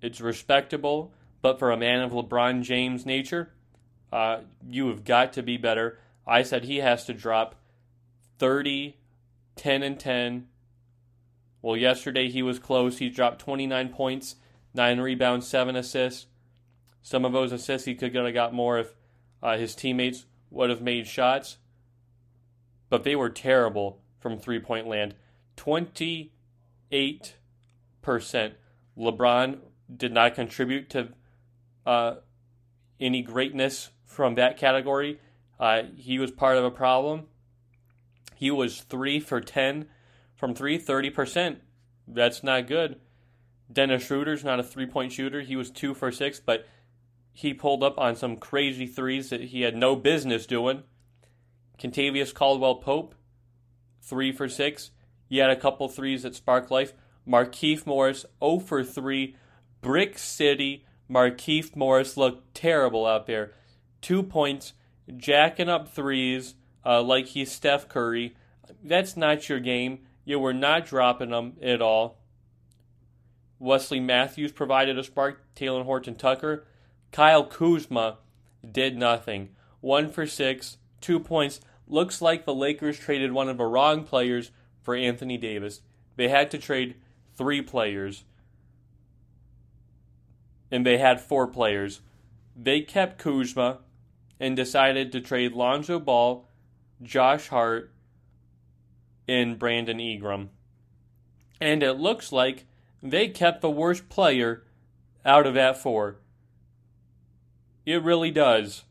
It's 0.00 0.20
respectable, 0.20 1.12
but 1.42 1.58
for 1.58 1.70
a 1.70 1.76
man 1.76 2.02
of 2.02 2.12
LeBron 2.12 2.62
James' 2.62 3.06
nature, 3.06 3.52
uh, 4.12 4.40
you 4.68 4.88
have 4.88 5.04
got 5.04 5.32
to 5.34 5.42
be 5.42 5.56
better. 5.56 5.98
I 6.26 6.42
said 6.42 6.64
he 6.64 6.78
has 6.78 7.04
to 7.06 7.14
drop 7.14 7.56
30, 8.38 8.96
10, 9.56 9.82
and 9.82 9.98
10. 9.98 10.46
Well, 11.62 11.76
yesterday 11.76 12.28
he 12.28 12.42
was 12.42 12.58
close. 12.58 12.98
He 12.98 13.08
dropped 13.08 13.40
29 13.40 13.88
points, 13.88 14.36
9 14.76 15.00
rebounds, 15.00 15.48
7 15.48 15.74
assists. 15.74 16.26
Some 17.02 17.24
of 17.24 17.32
those 17.32 17.52
assists 17.52 17.86
he 17.86 17.94
could 17.94 18.14
have 18.14 18.34
got 18.34 18.54
more 18.54 18.78
if 18.78 18.94
uh, 19.42 19.56
his 19.56 19.74
teammates 19.74 20.26
would 20.50 20.70
have 20.70 20.82
made 20.82 21.06
shots. 21.06 21.58
But 22.88 23.04
they 23.04 23.16
were 23.16 23.30
terrible 23.30 24.00
from 24.18 24.38
three 24.38 24.58
point 24.58 24.86
land. 24.86 25.14
28%. 25.56 26.30
LeBron 28.98 29.58
did 29.94 30.12
not 30.12 30.34
contribute 30.34 30.90
to 30.90 31.08
uh, 31.84 32.14
any 33.00 33.22
greatness 33.22 33.90
from 34.04 34.34
that 34.34 34.56
category. 34.56 35.20
Uh, 35.58 35.82
he 35.96 36.18
was 36.18 36.30
part 36.30 36.56
of 36.56 36.64
a 36.64 36.70
problem. 36.70 37.24
He 38.34 38.50
was 38.50 38.82
3 38.82 39.20
for 39.20 39.40
10 39.40 39.86
from 40.34 40.54
3, 40.54 40.78
30%. 40.78 41.56
That's 42.06 42.42
not 42.42 42.66
good. 42.66 43.00
Dennis 43.72 44.04
Schroeder's 44.04 44.44
not 44.44 44.60
a 44.60 44.62
three 44.62 44.86
point 44.86 45.12
shooter. 45.12 45.40
He 45.40 45.56
was 45.56 45.70
2 45.70 45.94
for 45.94 46.12
6, 46.12 46.40
but 46.40 46.66
he 47.32 47.52
pulled 47.52 47.82
up 47.82 47.98
on 47.98 48.16
some 48.16 48.36
crazy 48.36 48.86
threes 48.86 49.28
that 49.30 49.42
he 49.42 49.62
had 49.62 49.76
no 49.76 49.94
business 49.94 50.46
doing. 50.46 50.84
Kentavious 51.78 52.32
Caldwell 52.32 52.76
Pope, 52.76 53.14
three 54.00 54.32
for 54.32 54.48
six. 54.48 54.90
He 55.28 55.38
had 55.38 55.50
a 55.50 55.56
couple 55.56 55.88
threes 55.88 56.22
that 56.22 56.34
sparked 56.34 56.70
life. 56.70 56.94
Markieff 57.28 57.84
Morris, 57.86 58.24
0 58.42 58.60
for 58.60 58.82
3. 58.82 59.36
Brick 59.82 60.18
City. 60.18 60.86
Markieff 61.10 61.76
Morris 61.76 62.16
looked 62.16 62.54
terrible 62.54 63.04
out 63.04 63.26
there. 63.26 63.52
Two 64.00 64.22
points, 64.22 64.72
jacking 65.16 65.68
up 65.68 65.88
threes 65.88 66.54
uh, 66.84 67.02
like 67.02 67.26
he's 67.26 67.52
Steph 67.52 67.88
Curry. 67.88 68.34
That's 68.82 69.16
not 69.16 69.48
your 69.48 69.60
game. 69.60 70.06
You 70.24 70.38
were 70.38 70.54
not 70.54 70.86
dropping 70.86 71.30
them 71.30 71.56
at 71.60 71.82
all. 71.82 72.18
Wesley 73.58 74.00
Matthews 74.00 74.52
provided 74.52 74.98
a 74.98 75.04
spark. 75.04 75.42
Talen 75.54 75.84
Horton 75.84 76.14
Tucker 76.14 76.66
Kyle 77.12 77.44
Kuzma 77.44 78.18
did 78.70 78.96
nothing. 78.96 79.50
One 79.80 80.10
for 80.10 80.26
six, 80.26 80.78
two 81.00 81.20
points. 81.20 81.60
Looks 81.88 82.20
like 82.20 82.44
the 82.44 82.54
Lakers 82.54 82.98
traded 82.98 83.32
one 83.32 83.48
of 83.48 83.58
the 83.58 83.64
wrong 83.64 84.04
players 84.04 84.50
for 84.82 84.94
Anthony 84.94 85.38
Davis. 85.38 85.80
They 86.16 86.28
had 86.28 86.50
to 86.50 86.58
trade 86.58 86.96
three 87.34 87.62
players. 87.62 88.24
And 90.70 90.84
they 90.84 90.98
had 90.98 91.20
four 91.20 91.46
players. 91.46 92.00
They 92.54 92.80
kept 92.80 93.18
Kuzma 93.18 93.78
and 94.40 94.56
decided 94.56 95.12
to 95.12 95.20
trade 95.20 95.52
Lonzo 95.52 96.00
Ball, 96.00 96.48
Josh 97.02 97.48
Hart, 97.48 97.92
and 99.28 99.58
Brandon 99.58 100.00
Ingram. 100.00 100.50
And 101.60 101.82
it 101.82 101.94
looks 101.94 102.32
like 102.32 102.66
they 103.10 103.28
kept 103.28 103.60
the 103.60 103.70
worst 103.70 104.08
player 104.08 104.64
out 105.24 105.46
of 105.46 105.54
that 105.54 105.76
four. 105.80 106.16
It 107.84 108.02
really 108.02 108.30
does. 108.30 108.84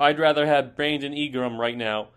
I'd 0.00 0.18
rather 0.18 0.46
have 0.46 0.74
Brandon 0.74 1.12
Ingram 1.12 1.60
right 1.60 1.76
now, 1.76 2.08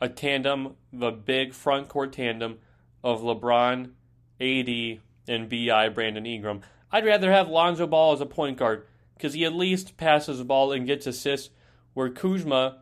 a 0.00 0.08
tandem, 0.08 0.74
the 0.92 1.10
big 1.10 1.54
front 1.54 1.88
court 1.88 2.12
tandem 2.12 2.58
of 3.02 3.22
LeBron, 3.22 3.92
AD, 4.40 5.00
and 5.28 5.48
BI 5.48 5.88
Brandon 5.88 6.26
Ingram. 6.26 6.60
I'd 6.92 7.06
rather 7.06 7.32
have 7.32 7.48
Lonzo 7.48 7.86
Ball 7.86 8.12
as 8.12 8.20
a 8.20 8.26
point 8.26 8.58
guard 8.58 8.86
because 9.14 9.34
he 9.34 9.44
at 9.44 9.54
least 9.54 9.96
passes 9.96 10.38
the 10.38 10.44
ball 10.44 10.72
and 10.72 10.86
gets 10.86 11.06
assists, 11.06 11.50
where 11.94 12.10
Kuzma 12.10 12.78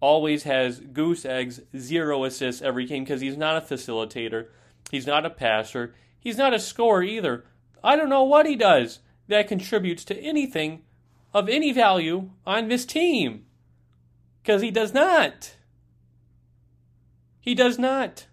always 0.00 0.44
has 0.44 0.80
goose 0.80 1.24
eggs, 1.24 1.60
zero 1.76 2.24
assists 2.24 2.62
every 2.62 2.86
game 2.86 3.04
because 3.04 3.20
he's 3.20 3.36
not 3.36 3.56
a 3.56 3.74
facilitator, 3.74 4.48
he's 4.90 5.06
not 5.06 5.26
a 5.26 5.30
passer, 5.30 5.94
he's 6.18 6.36
not 6.36 6.54
a 6.54 6.58
scorer 6.58 7.02
either. 7.02 7.44
I 7.82 7.96
don't 7.96 8.08
know 8.08 8.24
what 8.24 8.46
he 8.46 8.56
does 8.56 9.00
that 9.28 9.48
contributes 9.48 10.04
to 10.06 10.18
anything 10.18 10.82
of 11.32 11.48
any 11.48 11.72
value 11.72 12.30
on 12.46 12.68
this 12.68 12.84
team. 12.84 13.44
Because 14.42 14.62
he 14.62 14.70
does 14.70 14.94
not. 14.94 15.56
He 17.40 17.54
does 17.54 17.78
not. 17.78 18.26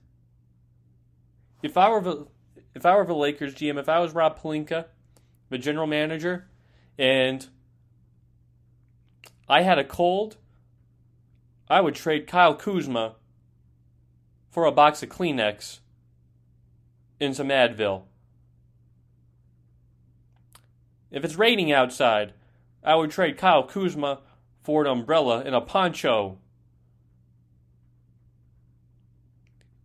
If 1.61 1.77
I 1.77 1.89
were 1.89 2.01
the, 2.01 2.27
if 2.73 2.85
I 2.85 2.95
were 2.95 3.05
the 3.05 3.15
Lakers 3.15 3.55
GM, 3.55 3.79
if 3.79 3.89
I 3.89 3.99
was 3.99 4.13
Rob 4.13 4.39
Pelinka, 4.39 4.85
the 5.49 5.57
general 5.57 5.87
manager, 5.87 6.47
and 6.97 7.47
I 9.47 9.61
had 9.61 9.77
a 9.77 9.83
cold, 9.83 10.37
I 11.69 11.81
would 11.81 11.95
trade 11.95 12.27
Kyle 12.27 12.55
Kuzma 12.55 13.15
for 14.49 14.65
a 14.65 14.71
box 14.71 15.03
of 15.03 15.09
Kleenex 15.09 15.79
and 17.19 17.35
some 17.35 17.49
Advil. 17.49 18.03
If 21.11 21.23
it's 21.23 21.35
raining 21.35 21.71
outside, 21.71 22.33
I 22.83 22.95
would 22.95 23.11
trade 23.11 23.37
Kyle 23.37 23.63
Kuzma 23.63 24.21
for 24.63 24.81
an 24.81 24.87
umbrella 24.87 25.43
and 25.45 25.55
a 25.55 25.61
poncho. 25.61 26.37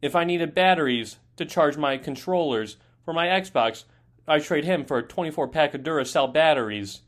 If 0.03 0.17
I 0.17 0.25
needed 0.25 0.55
batteries 0.55 1.19
to 1.37 1.45
charge 1.45 1.77
my 1.77 1.99
controllers 1.99 2.77
for 3.05 3.13
my 3.13 3.27
Xbox, 3.27 3.85
I 4.27 4.39
trade 4.39 4.65
him 4.65 4.85
for 4.85 4.99
a 4.99 5.03
24 5.03 5.49
pack 5.49 5.75
of 5.75 5.83
Duracell 5.83 6.33
batteries. 6.33 7.03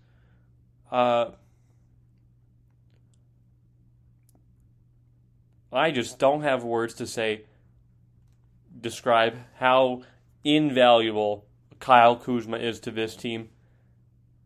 Uh, 0.90 1.30
I 5.72 5.90
just 5.90 6.18
don't 6.18 6.42
have 6.42 6.64
words 6.64 6.94
to 6.94 7.06
say 7.06 7.46
describe 8.78 9.36
how 9.58 10.02
invaluable 10.44 11.46
Kyle 11.78 12.16
Kuzma 12.16 12.58
is 12.58 12.78
to 12.80 12.90
this 12.90 13.16
team. 13.16 13.48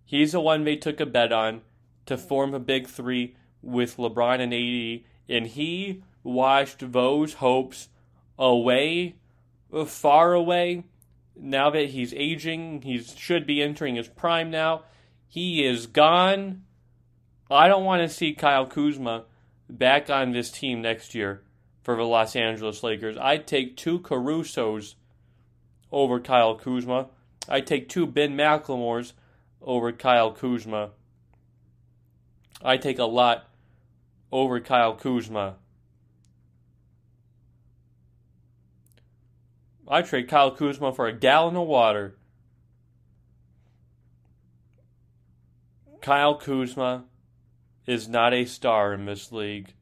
He's 0.05 0.33
the 0.33 0.41
one 0.41 0.65
they 0.65 0.77
took 0.77 1.01
a 1.01 1.07
bet 1.07 1.33
on 1.33 1.63
to 2.07 2.17
form 2.17 2.55
a 2.55 2.61
big 2.61 2.87
three 2.87 3.37
with 3.61 3.97
LeBron 3.97 4.41
and 4.41 4.55
AD, 4.55 5.37
and 5.37 5.47
he 5.49 6.03
washed 6.23 6.93
those 6.93 7.35
hopes 7.35 7.89
away, 8.39 9.17
far 9.87 10.33
away. 10.33 10.85
Now 11.35 11.71
that 11.71 11.91
he's 11.91 12.15
aging, 12.15 12.83
he 12.83 13.03
should 13.03 13.47
be 13.47 13.63
entering 13.63 13.97
his 13.97 14.09
prime 14.09 14.51
now. 14.51 14.85
He 15.29 15.65
is 15.65 15.87
gone. 15.87 16.63
I 17.51 17.69
don't 17.69 17.85
want 17.85 18.03
to 18.03 18.09
see 18.09 18.33
Kyle 18.33 18.67
Kuzma 18.67 19.25
back 19.69 20.09
on 20.09 20.33
this 20.33 20.51
team 20.51 20.81
next 20.81 21.15
year 21.15 21.43
for 21.83 21.97
the 21.97 22.05
Los 22.05 22.35
Angeles 22.35 22.83
Lakers. 22.83 23.19
I'd 23.19 23.47
take 23.47 23.77
two 23.77 23.99
Carusos 23.99 24.95
over 25.91 26.21
Kyle 26.21 26.55
Kuzma. 26.55 27.09
I'd 27.49 27.67
take 27.67 27.89
two 27.89 28.07
Ben 28.07 28.37
McLemores 28.37 29.13
over 29.63 29.93
Kyle 29.93 30.33
Kuzma. 30.33 30.91
I 32.63 32.77
take 32.77 32.99
a 32.99 33.05
lot 33.05 33.49
over 34.33 34.61
Kyle 34.61 34.95
Kuzma. 34.95 35.57
I 39.89 40.03
trade 40.03 40.29
Kyle 40.29 40.51
Kuzma 40.51 40.93
for 40.93 41.07
a 41.07 41.13
gallon 41.13 41.57
of 41.57 41.69
water. 41.69 42.17
Kyle 46.01 46.35
Kuzma 46.37 47.05
is 47.87 48.09
not 48.09 48.35
a 48.35 48.45
star 48.45 48.93
in 48.93 49.07
this 49.07 49.31
league. 49.31 49.75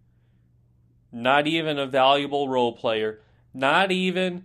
Not 1.11 1.47
even 1.47 1.79
a 1.79 1.87
valuable 1.87 2.49
role 2.49 2.73
player. 2.73 3.21
Not 3.55 3.91
even 3.93 4.45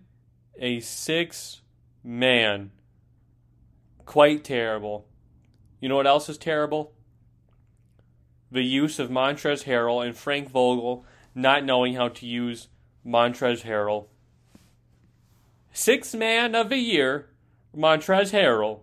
a 0.60 0.80
six 0.82 1.62
man. 2.04 2.72
Quite 4.06 4.44
terrible. 4.44 5.08
You 5.80 5.90
know 5.90 5.96
what 5.96 6.08
else 6.08 6.30
is 6.30 6.38
terrible? 6.38 6.94
The 8.52 8.64
use 8.64 9.00
of 9.00 9.10
Montrezl 9.10 9.66
Harrell 9.66 10.06
and 10.06 10.16
Frank 10.16 10.50
Vogel 10.50 11.06
not 11.34 11.64
knowing 11.64 11.96
how 11.96 12.10
to 12.10 12.26
use 12.26 12.68
Montrezl 13.06 13.64
Harrell. 13.64 14.08
Six 15.72 16.14
man 16.14 16.56
of 16.56 16.70
the 16.70 16.78
year, 16.78 17.30
Montrezl 17.76 18.32
Harrell, 18.32 18.82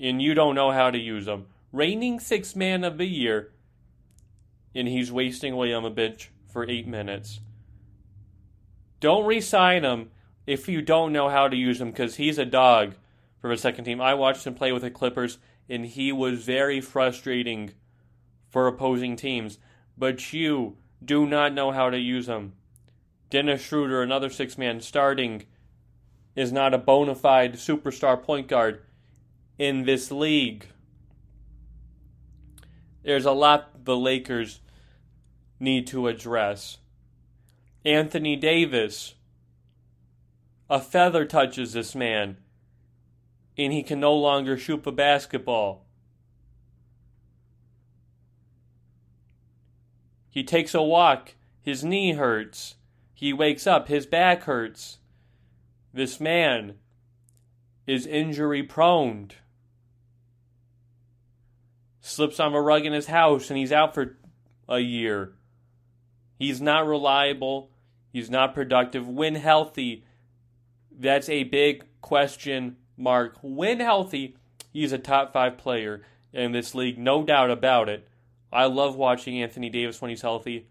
and 0.00 0.22
you 0.22 0.34
don't 0.34 0.54
know 0.54 0.70
how 0.70 0.90
to 0.90 0.98
use 0.98 1.26
him. 1.26 1.46
Reigning 1.72 2.20
six 2.20 2.54
man 2.54 2.84
of 2.84 2.98
the 2.98 3.06
year, 3.06 3.52
and 4.74 4.86
he's 4.86 5.10
wasting 5.10 5.52
away 5.52 5.72
on 5.74 5.82
the 5.82 5.90
bench 5.90 6.30
for 6.46 6.68
eight 6.68 6.86
minutes. 6.86 7.40
Don't 9.00 9.26
resign 9.26 9.84
him 9.84 10.10
if 10.46 10.68
you 10.68 10.82
don't 10.82 11.12
know 11.12 11.28
how 11.28 11.48
to 11.48 11.56
use 11.56 11.80
him 11.80 11.90
because 11.90 12.16
he's 12.16 12.38
a 12.38 12.44
dog 12.44 12.94
for 13.40 13.48
the 13.48 13.56
second 13.56 13.84
team. 13.84 14.00
I 14.00 14.14
watched 14.14 14.46
him 14.46 14.54
play 14.54 14.72
with 14.72 14.82
the 14.82 14.90
Clippers, 14.90 15.38
and 15.68 15.84
he 15.84 16.12
was 16.12 16.44
very 16.44 16.80
frustrating 16.80 17.72
for 18.48 18.66
opposing 18.66 19.16
teams. 19.16 19.58
But 19.96 20.32
you 20.32 20.76
do 21.04 21.26
not 21.26 21.52
know 21.52 21.70
how 21.70 21.90
to 21.90 21.98
use 21.98 22.26
him. 22.26 22.54
Dennis 23.30 23.62
Schroeder, 23.62 24.02
another 24.02 24.30
six 24.30 24.56
man 24.56 24.80
starting, 24.80 25.44
is 26.36 26.52
not 26.52 26.74
a 26.74 26.78
bona 26.78 27.14
fide 27.14 27.54
superstar 27.54 28.22
point 28.22 28.48
guard 28.48 28.82
in 29.58 29.84
this 29.84 30.10
league. 30.10 30.66
There's 33.02 33.26
a 33.26 33.32
lot 33.32 33.84
the 33.84 33.96
Lakers 33.96 34.60
need 35.60 35.86
to 35.88 36.08
address. 36.08 36.78
Anthony 37.84 38.36
Davis. 38.36 39.14
A 40.74 40.80
feather 40.80 41.24
touches 41.24 41.72
this 41.72 41.94
man, 41.94 42.36
and 43.56 43.72
he 43.72 43.84
can 43.84 44.00
no 44.00 44.12
longer 44.12 44.58
shoot 44.58 44.84
a 44.84 44.90
basketball. 44.90 45.86
He 50.28 50.42
takes 50.42 50.74
a 50.74 50.82
walk, 50.82 51.36
his 51.60 51.84
knee 51.84 52.14
hurts. 52.14 52.74
He 53.14 53.32
wakes 53.32 53.68
up, 53.68 53.86
his 53.86 54.04
back 54.04 54.42
hurts. 54.42 54.98
This 55.92 56.18
man 56.18 56.74
is 57.86 58.04
injury 58.04 58.64
prone. 58.64 59.30
Slips 62.00 62.40
on 62.40 62.52
a 62.52 62.60
rug 62.60 62.84
in 62.84 62.92
his 62.92 63.06
house 63.06 63.48
and 63.48 63.56
he's 63.56 63.70
out 63.70 63.94
for 63.94 64.18
a 64.68 64.80
year. 64.80 65.34
He's 66.36 66.60
not 66.60 66.84
reliable. 66.84 67.70
He's 68.12 68.28
not 68.28 68.56
productive. 68.56 69.06
When 69.06 69.36
healthy, 69.36 70.04
that's 70.98 71.28
a 71.28 71.44
big 71.44 71.84
question 72.00 72.76
mark. 72.96 73.36
When 73.42 73.80
healthy, 73.80 74.36
he's 74.72 74.92
a 74.92 74.98
top 74.98 75.32
five 75.32 75.58
player 75.58 76.02
in 76.32 76.52
this 76.52 76.74
league, 76.74 76.98
no 76.98 77.22
doubt 77.22 77.50
about 77.50 77.88
it. 77.88 78.08
I 78.52 78.66
love 78.66 78.96
watching 78.96 79.40
Anthony 79.42 79.68
Davis 79.68 80.00
when 80.00 80.10
he's 80.10 80.22
healthy, 80.22 80.68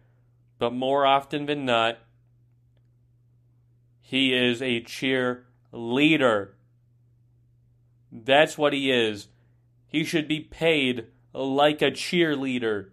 but 0.58 0.74
more 0.74 1.06
often 1.06 1.46
than 1.46 1.66
not, 1.66 1.98
he 4.02 4.34
is 4.34 4.62
a 4.62 4.82
cheerleader. 4.82 6.50
That's 8.12 8.58
what 8.58 8.74
he 8.74 8.92
is. 8.92 9.28
He 9.88 10.04
should 10.04 10.28
be 10.28 10.40
paid 10.40 11.08
like 11.34 11.82
a 11.82 11.92
cheerleader 11.92 12.90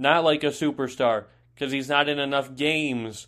not 0.00 0.24
like 0.24 0.42
a 0.42 0.46
superstar, 0.46 1.26
because 1.54 1.72
he's 1.72 1.90
not 1.90 2.08
in 2.08 2.18
enough 2.18 2.56
games 2.56 3.26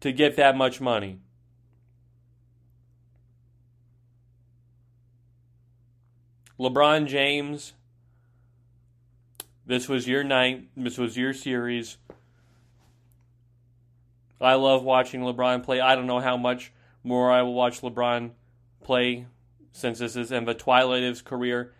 to 0.00 0.12
get 0.12 0.36
that 0.36 0.56
much 0.56 0.80
money. 0.80 1.20
LeBron 6.58 7.06
James, 7.06 7.74
this 9.64 9.88
was 9.88 10.08
your 10.08 10.24
night. 10.24 10.68
This 10.76 10.98
was 10.98 11.16
your 11.16 11.32
series. 11.32 11.98
I 14.40 14.54
love 14.54 14.82
watching 14.82 15.20
LeBron 15.20 15.64
play. 15.64 15.80
I 15.80 15.94
don't 15.94 16.06
know 16.06 16.20
how 16.20 16.36
much 16.36 16.72
more 17.04 17.30
I 17.30 17.42
will 17.42 17.54
watch 17.54 17.80
LeBron 17.80 18.32
play 18.82 19.26
since 19.72 19.98
this 19.98 20.16
is 20.16 20.32
in 20.32 20.44
the 20.44 20.54
twilight 20.54 21.02
of 21.02 21.08
his 21.08 21.22
career 21.22 21.72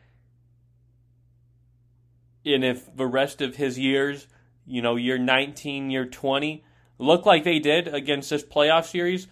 and 2.54 2.64
if 2.64 2.94
the 2.94 3.06
rest 3.06 3.40
of 3.40 3.56
his 3.56 3.78
years, 3.78 4.26
you 4.66 4.82
know, 4.82 4.96
year 4.96 5.18
19, 5.18 5.90
year 5.90 6.06
20, 6.06 6.64
look 6.98 7.26
like 7.26 7.44
they 7.44 7.58
did 7.58 7.88
against 7.88 8.30
this 8.30 8.44
playoff 8.44 8.86
series, 8.86 9.28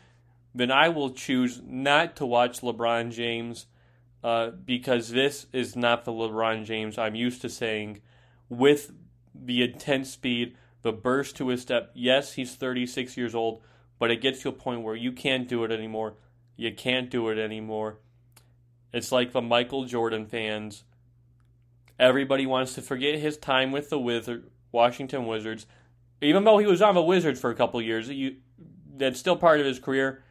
then 0.55 0.71
I 0.71 0.89
will 0.89 1.11
choose 1.11 1.61
not 1.65 2.17
to 2.17 2.27
watch 2.27 2.61
LeBron 2.61 3.13
James 3.13 3.67
uh, 4.25 4.51
because 4.51 5.11
this 5.11 5.47
is 5.53 5.77
not 5.77 6.05
the 6.05 6.13
LeBron 6.13 6.65
James 6.65 6.99
I'm 6.99 7.15
used 7.15 7.43
to 7.43 7.49
saying 7.49 8.01
with 8.49 8.93
the 9.35 9.63
intense 9.63 10.11
speed, 10.11 10.57
the 10.83 10.93
burst 10.93 11.37
to 11.37 11.49
his 11.49 11.63
step. 11.63 11.91
Yes, 11.95 12.35
he's 12.35 12.55
36 12.55 13.17
years 13.17 13.35
old, 13.35 13.63
but 13.99 14.11
it 14.11 14.23
gets 14.23 14.43
to 14.43 14.49
a 14.49 14.53
point 14.53 14.83
where 14.83 14.97
you 14.97 15.13
can't 15.13 15.49
do 15.49 15.65
it 15.65 15.71
anymore. 15.71 16.15
You 16.57 16.73
can't 16.75 17.11
do 17.11 17.29
it 17.29 17.39
anymore. 17.39 17.99
It's 18.93 19.13
like 19.13 19.33
the 19.33 19.43
Michael 19.43 19.85
Jordan 19.85 20.27
fans 20.27 20.85
Everybody 21.99 22.45
wants 22.45 22.75
to 22.75 22.83
forget 22.83 23.19
his 23.19 23.39
time 23.39 23.73
with 23.73 23.89
the 23.89 23.99
Wizard, 23.99 24.51
Washington 24.71 25.27
Wizards. 25.27 25.67
Even 26.21 26.45
though 26.45 26.59
he 26.59 26.67
was 26.67 26.83
on 26.83 26.95
the 26.95 27.03
Wizards 27.03 27.41
for 27.41 27.51
a 27.51 27.55
couple 27.55 27.81
years, 27.83 28.09
you, 28.09 28.37
that's 28.97 29.21
still 29.21 29.37
part 29.37 29.61
of 29.61 29.67
his 29.67 29.79
career. 29.79 30.23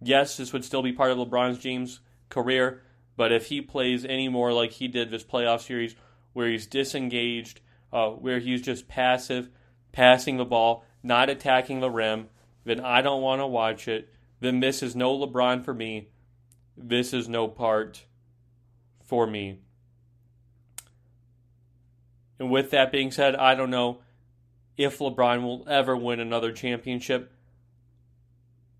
Yes, 0.00 0.36
this 0.36 0.52
would 0.52 0.64
still 0.64 0.82
be 0.82 0.92
part 0.92 1.10
of 1.10 1.18
LeBron 1.18 1.58
James' 1.60 2.00
career, 2.28 2.82
but 3.16 3.32
if 3.32 3.46
he 3.46 3.60
plays 3.60 4.04
any 4.04 4.28
more 4.28 4.52
like 4.52 4.72
he 4.72 4.88
did 4.88 5.10
this 5.10 5.24
playoff 5.24 5.60
series, 5.60 5.94
where 6.32 6.48
he's 6.48 6.66
disengaged, 6.66 7.60
uh, 7.92 8.08
where 8.08 8.38
he's 8.38 8.62
just 8.62 8.88
passive, 8.88 9.48
passing 9.92 10.36
the 10.36 10.44
ball, 10.44 10.84
not 11.02 11.30
attacking 11.30 11.80
the 11.80 11.90
rim, 11.90 12.28
then 12.64 12.80
I 12.80 13.02
don't 13.02 13.22
want 13.22 13.40
to 13.40 13.46
watch 13.46 13.88
it. 13.88 14.12
Then 14.40 14.60
this 14.60 14.82
is 14.82 14.96
no 14.96 15.16
LeBron 15.18 15.64
for 15.64 15.74
me. 15.74 16.08
This 16.76 17.12
is 17.12 17.28
no 17.28 17.48
part 17.48 18.04
for 19.04 19.26
me. 19.26 19.60
And 22.38 22.50
with 22.50 22.70
that 22.70 22.90
being 22.90 23.10
said, 23.10 23.36
I 23.36 23.54
don't 23.54 23.70
know 23.70 24.00
if 24.76 24.98
LeBron 24.98 25.42
will 25.42 25.64
ever 25.68 25.96
win 25.96 26.20
another 26.20 26.52
championship. 26.52 27.32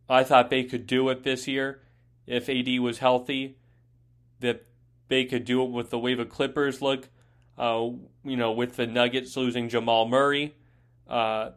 I 0.09 0.25
thought 0.25 0.51
they 0.51 0.65
could 0.65 0.87
do 0.87 1.09
it 1.09 1.23
this 1.23 1.47
year 1.47 1.81
if 2.27 2.49
AD 2.49 2.79
was 2.81 2.99
healthy, 2.99 3.57
that 4.41 4.67
they 5.09 5.25
could 5.25 5.45
do 5.45 5.63
it 5.63 5.71
with 5.71 5.91
the 5.91 5.99
way 5.99 6.15
the 6.15 6.25
Clippers 6.25 6.81
look. 6.81 7.09
Uh, 7.59 7.91
you 8.25 8.37
know, 8.37 8.53
with 8.53 8.77
the 8.77 8.87
Nuggets 8.87 9.37
losing 9.37 9.69
Jamal 9.69 10.09
Murray, 10.09 10.55
uh, 11.09 11.51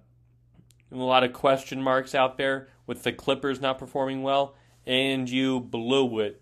a 0.91 0.95
lot 0.95 1.23
of 1.23 1.31
question 1.31 1.81
marks 1.81 2.13
out 2.13 2.37
there 2.37 2.67
with 2.85 3.03
the 3.03 3.13
Clippers 3.13 3.61
not 3.61 3.79
performing 3.79 4.21
well, 4.21 4.55
and 4.85 5.29
you 5.29 5.59
blew 5.59 6.19
it. 6.19 6.41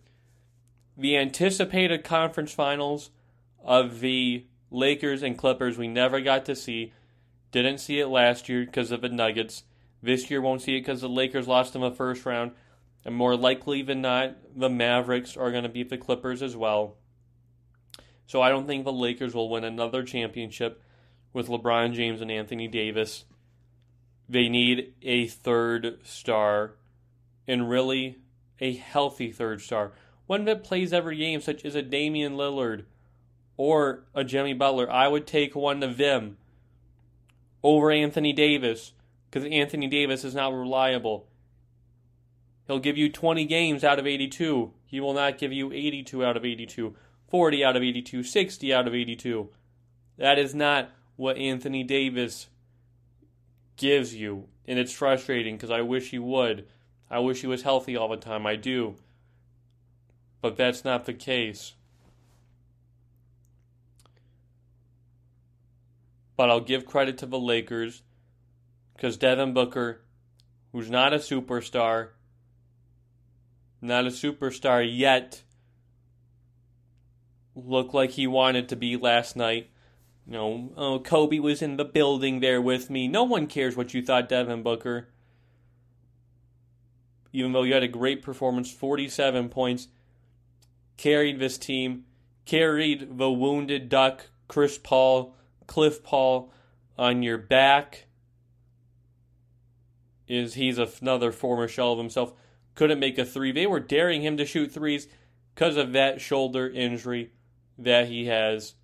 The 0.98 1.18
anticipated 1.18 2.04
conference 2.04 2.52
finals 2.52 3.12
of 3.64 4.00
the 4.00 4.46
Lakers 4.70 5.24
and 5.24 5.38
Clippers 5.38 5.78
we 5.78 5.88
never 5.88 6.20
got 6.20 6.46
to 6.46 6.56
see. 6.56 6.94
Didn't 7.54 7.78
see 7.78 8.00
it 8.00 8.08
last 8.08 8.50
year 8.50 8.66
because 8.66 8.92
of 8.92 9.02
the 9.02 9.10
Nuggets. 9.10 9.64
This 10.02 10.30
year 10.30 10.42
won't 10.42 10.64
see 10.64 10.76
it 10.76 10.82
because 10.82 11.02
the 11.02 11.08
Lakers 11.08 11.48
lost 11.48 11.76
in 11.76 11.82
the 11.82 11.92
first 11.92 12.26
round. 12.26 12.52
And 13.06 13.16
more 13.16 13.38
likely 13.38 13.84
than 13.84 14.02
not, 14.02 14.36
the 14.56 14.70
Mavericks 14.70 15.38
are 15.38 15.52
going 15.52 15.64
to 15.64 15.70
beat 15.70 15.90
the 15.90 15.98
Clippers 15.98 16.42
as 16.42 16.58
well. 16.58 16.96
So 18.26 18.42
I 18.42 18.50
don't 18.50 18.66
think 18.66 18.86
the 18.86 18.92
Lakers 18.92 19.36
will 19.36 19.50
win 19.50 19.64
another 19.64 20.04
championship 20.04 20.82
with 21.32 21.48
LeBron 21.48 21.94
James 21.94 22.22
and 22.22 22.32
Anthony 22.32 22.68
Davis. 22.68 23.26
They 24.28 24.50
need 24.50 24.94
a 25.04 25.28
third 25.28 26.00
star, 26.04 26.76
and 27.48 27.70
really 27.70 28.18
a 28.60 28.74
healthy 28.74 29.32
third 29.32 29.62
star. 29.62 29.92
One 30.26 30.46
that 30.46 30.64
plays 30.64 30.92
every 30.92 31.18
game, 31.18 31.42
such 31.42 31.66
as 31.66 31.76
a 31.76 31.82
Damian 31.84 32.34
Lillard 32.34 32.86
or 33.58 34.06
a 34.16 34.24
Jimmy 34.24 34.54
Butler. 34.54 34.92
I 34.92 35.08
would 35.08 35.28
take 35.28 35.56
one 35.56 35.84
of 35.84 35.98
them 35.98 36.38
over 37.64 37.92
Anthony 37.92 38.34
Davis 38.34 38.94
because 39.30 39.50
Anthony 39.50 39.88
Davis 39.88 40.24
is 40.24 40.36
not 40.36 40.54
reliable. 40.54 41.28
He'll 42.68 42.80
give 42.80 42.98
you 42.98 43.12
20 43.12 43.46
games 43.46 43.84
out 43.84 44.00
of 44.00 44.06
82. 44.06 44.74
He 44.86 45.00
will 45.00 45.14
not 45.14 45.38
give 45.38 45.52
you 45.52 45.72
82 45.74 46.24
out 46.24 46.38
of 46.38 46.46
82, 46.46 46.96
40 47.30 47.66
out 47.66 47.76
of 47.76 47.84
82, 47.84 48.24
60 48.24 48.74
out 48.74 48.88
of 48.88 48.94
82. 48.94 49.50
That 50.18 50.38
is 50.38 50.54
not 50.54 50.92
what 51.16 51.38
Anthony 51.38 51.84
Davis 51.84 52.48
gives 53.76 54.14
you. 54.14 54.48
And 54.68 54.80
it's 54.80 54.94
frustrating 54.94 55.56
because 55.56 55.72
I 55.72 55.82
wish 55.82 56.12
he 56.12 56.20
would. 56.20 56.68
I 57.10 57.20
wish 57.20 57.42
he 57.42 57.48
was 57.48 57.64
healthy 57.64 57.98
all 57.98 58.10
the 58.10 58.18
time. 58.18 58.46
I 58.46 58.56
do. 58.56 58.96
But 60.42 60.56
that's 60.56 60.86
not 60.86 61.06
the 61.06 61.14
case. 61.14 61.74
But 66.36 66.50
I'll 66.50 66.60
give 66.60 66.86
credit 66.86 67.18
to 67.20 67.26
the 67.26 67.40
Lakers 67.40 68.02
because 68.96 69.18
Devin 69.18 69.54
Booker, 69.54 70.02
who's 70.72 70.90
not 70.90 71.14
a 71.14 71.18
superstar, 71.18 72.10
not 73.82 74.06
a 74.06 74.10
superstar 74.10 74.88
yet, 74.90 75.44
looked 77.56 77.94
like 77.94 78.12
he 78.12 78.28
wanted 78.28 78.70
to 78.70 78.76
be 78.76 78.98
last 78.98 79.36
night. 79.36 79.70
You 80.26 80.34
know, 80.34 80.74
oh, 80.78 81.00
Kobe 81.00 81.40
was 81.40 81.62
in 81.62 81.78
the 81.78 81.86
building 81.86 82.40
there 82.40 82.62
with 82.62 82.90
me. 82.90 83.08
No 83.08 83.24
one 83.24 83.48
cares 83.48 83.76
what 83.76 83.94
you 83.94 84.02
thought, 84.02 84.30
Devin 84.30 84.64
Booker. 84.64 85.10
Even 87.34 87.52
though 87.52 87.64
you 87.64 87.74
had 87.74 87.84
a 87.84 87.90
great 87.90 88.22
performance, 88.22 88.72
47 88.72 89.50
points, 89.50 89.88
carried 90.98 91.40
this 91.40 91.58
team, 91.58 92.06
carried 92.46 93.18
the 93.18 93.32
wounded 93.32 93.90
duck, 93.90 94.30
Chris 94.48 94.78
Paul, 94.78 95.36
Cliff 95.68 96.04
Paul, 96.04 96.52
on 96.98 97.24
your 97.24 97.38
back. 97.38 98.08
Is 100.28 100.54
he's 100.54 100.78
another 100.78 101.32
former 101.32 101.68
shell 101.68 101.92
of 101.92 101.98
himself 101.98 102.34
couldn't 102.76 103.00
make 103.00 103.18
a 103.18 103.26
three. 103.26 103.52
They 103.52 103.68
were 103.68 103.80
daring 103.80 104.22
him 104.22 104.38
to 104.38 104.46
shoot 104.46 104.72
threes 104.72 105.08
because 105.54 105.78
of 105.78 105.94
that 105.94 106.22
shoulder 106.22 106.70
injury 106.70 107.32
that 107.78 108.08
he 108.08 108.26
has. 108.26 108.76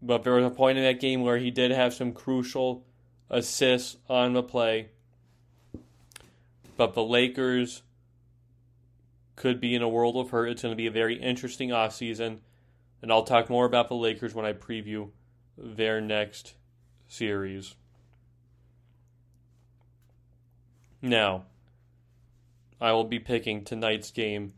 But 0.00 0.22
there 0.22 0.34
was 0.34 0.44
a 0.44 0.50
point 0.50 0.78
in 0.78 0.84
that 0.84 1.00
game 1.00 1.22
where 1.22 1.38
he 1.38 1.50
did 1.50 1.70
have 1.70 1.94
some 1.94 2.12
crucial 2.12 2.84
assists 3.30 3.96
on 4.08 4.34
the 4.34 4.42
play. 4.42 4.90
But 6.76 6.94
the 6.94 7.02
Lakers 7.02 7.82
could 9.36 9.60
be 9.60 9.74
in 9.74 9.82
a 9.82 9.88
world 9.88 10.16
of 10.16 10.30
hurt. 10.30 10.48
It's 10.50 10.62
going 10.62 10.72
to 10.72 10.76
be 10.76 10.86
a 10.86 10.92
very 10.92 11.16
interesting 11.16 11.70
offseason. 11.70 12.38
And 13.04 13.12
I'll 13.12 13.22
talk 13.22 13.50
more 13.50 13.66
about 13.66 13.90
the 13.90 13.94
Lakers 13.94 14.34
when 14.34 14.46
I 14.46 14.54
preview 14.54 15.10
their 15.58 16.00
next 16.00 16.54
series. 17.06 17.74
Now, 21.02 21.44
I 22.80 22.92
will 22.92 23.04
be 23.04 23.18
picking 23.18 23.62
tonight's 23.62 24.10
game. 24.10 24.54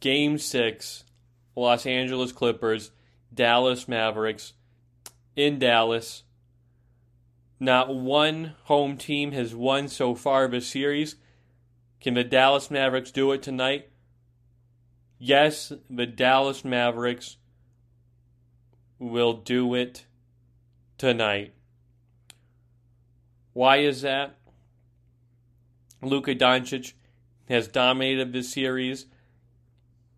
Game 0.00 0.36
6, 0.36 1.04
Los 1.54 1.86
Angeles 1.86 2.32
Clippers, 2.32 2.90
Dallas 3.32 3.86
Mavericks. 3.86 4.54
In 5.36 5.60
Dallas, 5.60 6.24
not 7.60 7.94
one 7.94 8.56
home 8.64 8.96
team 8.96 9.30
has 9.30 9.54
won 9.54 9.86
so 9.86 10.16
far 10.16 10.48
this 10.48 10.66
series. 10.66 11.14
Can 12.00 12.14
the 12.14 12.24
Dallas 12.24 12.68
Mavericks 12.68 13.12
do 13.12 13.30
it 13.30 13.44
tonight? 13.44 13.87
Yes, 15.18 15.72
the 15.90 16.06
Dallas 16.06 16.64
Mavericks 16.64 17.36
will 18.98 19.32
do 19.34 19.74
it 19.74 20.04
tonight. 20.96 21.54
Why 23.52 23.78
is 23.78 24.02
that? 24.02 24.36
Luka 26.00 26.34
Doncic 26.34 26.92
has 27.48 27.66
dominated 27.66 28.32
this 28.32 28.52
series. 28.52 29.06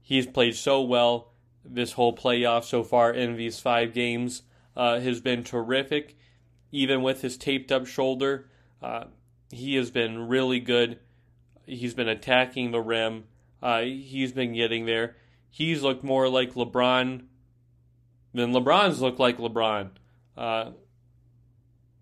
He's 0.03 0.27
played 0.27 0.57
so 0.57 0.83
well 0.83 1.33
this 1.65 1.93
whole 1.93 2.15
playoff 2.15 2.65
so 2.65 2.83
far 2.83 3.13
in 3.13 3.37
these 3.37 3.61
five 3.61 3.95
games. 3.95 4.43
Uh, 4.77 5.01
has 5.01 5.21
been 5.21 5.43
terrific, 5.43 6.17
even 6.71 7.03
with 7.03 7.23
his 7.23 7.37
taped 7.37 7.73
up 7.73 7.87
shoulder. 7.87 8.49
Uh, 8.81 9.05
he 9.51 9.75
has 9.75 9.91
been 9.91 10.29
really 10.29 10.61
good. 10.61 10.99
He's 11.67 11.93
been 11.93 12.09
attacking 12.09 12.71
the 12.71 12.81
rim. 12.81 13.25
Uh, 13.63 13.83
he's 13.83 14.33
been 14.33 14.55
getting 14.55 14.87
there. 14.87 15.17
He's 15.49 15.83
looked 15.83 16.05
more 16.05 16.29
like 16.29 16.55
LeBron 16.55 17.25
than 18.33 18.53
LeBron's 18.53 19.01
looked 19.01 19.19
like 19.19 19.39
LeBron. 19.39 19.91
Uh, 20.37 20.71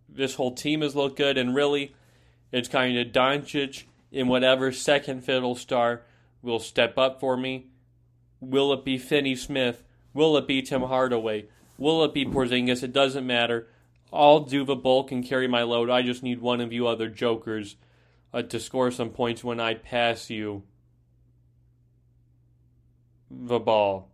this 0.08 0.34
whole 0.34 0.54
team 0.54 0.82
has 0.82 0.94
looked 0.94 1.16
good, 1.16 1.38
and 1.38 1.54
really, 1.54 1.94
it's 2.52 2.68
kind 2.68 2.96
of 2.98 3.08
Doncic 3.08 3.84
in 4.10 4.28
whatever 4.28 4.72
second 4.72 5.24
fiddle 5.24 5.54
star 5.54 6.02
will 6.42 6.58
step 6.58 6.98
up 6.98 7.20
for 7.20 7.36
me. 7.36 7.66
Will 8.40 8.72
it 8.72 8.84
be 8.84 8.98
Finney 8.98 9.34
Smith? 9.34 9.82
Will 10.14 10.36
it 10.36 10.46
be 10.46 10.62
Tim 10.62 10.82
Hardaway? 10.82 11.46
Will 11.76 12.04
it 12.04 12.14
be 12.14 12.24
Porzingis? 12.24 12.82
It 12.82 12.92
doesn't 12.92 13.26
matter. 13.26 13.68
I'll 14.12 14.40
do 14.40 14.64
the 14.64 14.76
bulk 14.76 15.12
and 15.12 15.24
carry 15.24 15.48
my 15.48 15.62
load. 15.62 15.90
I 15.90 16.02
just 16.02 16.22
need 16.22 16.40
one 16.40 16.60
of 16.60 16.72
you 16.72 16.86
other 16.86 17.08
jokers 17.08 17.76
uh, 18.32 18.42
to 18.42 18.58
score 18.58 18.90
some 18.90 19.10
points 19.10 19.44
when 19.44 19.60
I 19.60 19.74
pass 19.74 20.30
you 20.30 20.62
the 23.30 23.58
ball. 23.58 24.10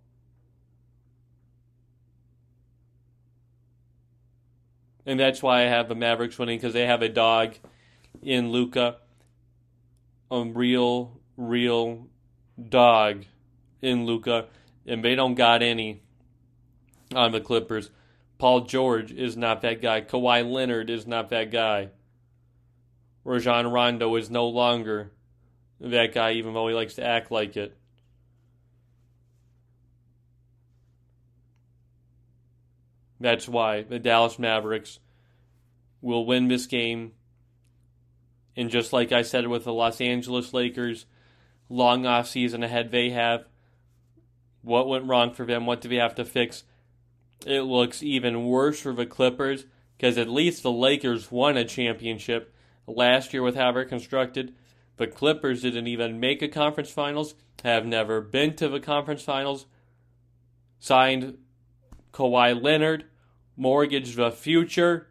And 5.07 5.21
that's 5.21 5.43
why 5.43 5.63
I 5.63 5.67
have 5.67 5.89
the 5.89 5.95
Mavericks 5.95 6.39
winning 6.39 6.59
because 6.59 6.73
they 6.73 6.87
have 6.87 7.03
a 7.03 7.09
dog 7.09 7.55
in 8.23 8.51
Luka, 8.51 8.97
a 10.31 10.43
real, 10.45 11.21
real 11.37 12.09
dog 12.69 13.25
in 13.83 14.07
Luka, 14.07 14.47
and 14.87 15.05
they 15.05 15.15
don't 15.15 15.35
got 15.35 15.63
any 15.63 16.03
on 17.15 17.33
the 17.33 17.41
Clippers. 17.41 17.91
Paul 18.39 18.63
George 18.63 19.13
is 19.13 19.37
not 19.37 19.63
that 19.63 19.83
guy. 19.83 20.01
Kawhi 20.01 20.51
Leonard 20.51 20.91
is 20.91 21.07
not 21.07 21.29
that 21.31 21.51
guy. 21.51 21.91
Rajon 23.25 23.67
Rondo 23.67 24.15
is 24.17 24.31
no 24.31 24.49
longer 24.49 25.13
that 25.81 26.13
guy, 26.15 26.33
even 26.33 26.55
though 26.55 26.69
he 26.69 26.75
likes 26.75 26.95
to 26.95 27.05
act 27.05 27.31
like 27.31 27.57
it. 27.57 27.77
That's 33.25 33.49
why 33.49 33.81
the 33.81 33.99
Dallas 33.99 34.39
Mavericks 34.39 34.99
will 36.03 36.27
win 36.27 36.49
this 36.49 36.67
game 36.67 37.13
and 38.55 38.69
just 38.69 38.93
like 38.93 39.13
I 39.13 39.23
said 39.23 39.47
with 39.47 39.65
the 39.65 39.73
Los 39.73 39.99
Angeles 40.03 40.53
Lakers, 40.53 41.07
long 41.71 42.05
off 42.05 42.29
season 42.29 42.63
ahead 42.63 42.91
they 42.91 43.09
have. 43.09 43.47
What 44.61 44.89
went 44.89 45.07
wrong 45.07 45.33
for 45.33 45.47
them? 45.47 45.65
What 45.65 45.81
do 45.81 45.89
they 45.89 45.97
have 45.97 46.17
to 46.17 46.27
fix? 46.27 46.65
It 47.47 47.63
looks 47.63 48.03
even 48.03 48.45
worse 48.45 48.79
for 48.79 48.93
the 48.93 49.07
Clippers 49.07 49.65
because 49.97 50.19
at 50.19 50.29
least 50.29 50.63
the 50.63 50.71
Lakers 50.71 51.33
won 51.33 51.57
a 51.57 51.65
championship 51.65 52.55
last 52.87 53.33
year 53.33 53.43
with 53.43 53.57
how 53.57 53.73
they're 53.73 53.87
constructed. 53.87 54.55
The 54.99 55.07
Clippers 55.07 55.63
didn't 55.63 55.87
even 55.87 56.21
make 56.21 56.43
a 56.43 56.49
conference 56.49 56.91
finals, 56.91 57.37
have 57.65 57.87
never 57.87 58.21
been 58.21 58.55
to 58.57 58.69
the 58.69 58.81
conference 58.81 59.23
finals, 59.23 59.65
signed 60.79 61.39
Kawhi 62.13 62.63
Leonard, 62.63 63.07
mortgaged 63.57 64.17
the 64.17 64.31
future, 64.31 65.09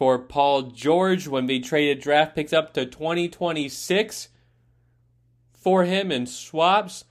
for 0.00 0.18
Paul 0.18 0.62
George 0.62 1.28
when 1.28 1.44
they 1.44 1.58
traded 1.58 2.00
draft 2.00 2.34
picks 2.34 2.54
up 2.54 2.72
to 2.72 2.86
2026 2.86 4.28
for 5.52 5.84
him 5.84 6.10
in 6.10 6.24
swaps. 6.24 7.04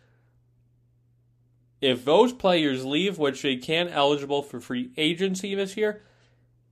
If 1.81 2.03
those 2.03 2.33
players 2.33 2.83
leave, 2.83 3.19
which 3.19 3.43
they 3.43 3.57
can 3.57 3.89
eligible 3.89 4.41
for 4.41 4.59
free 4.59 4.89
agency 4.97 5.53
this 5.53 5.77
year, 5.77 6.01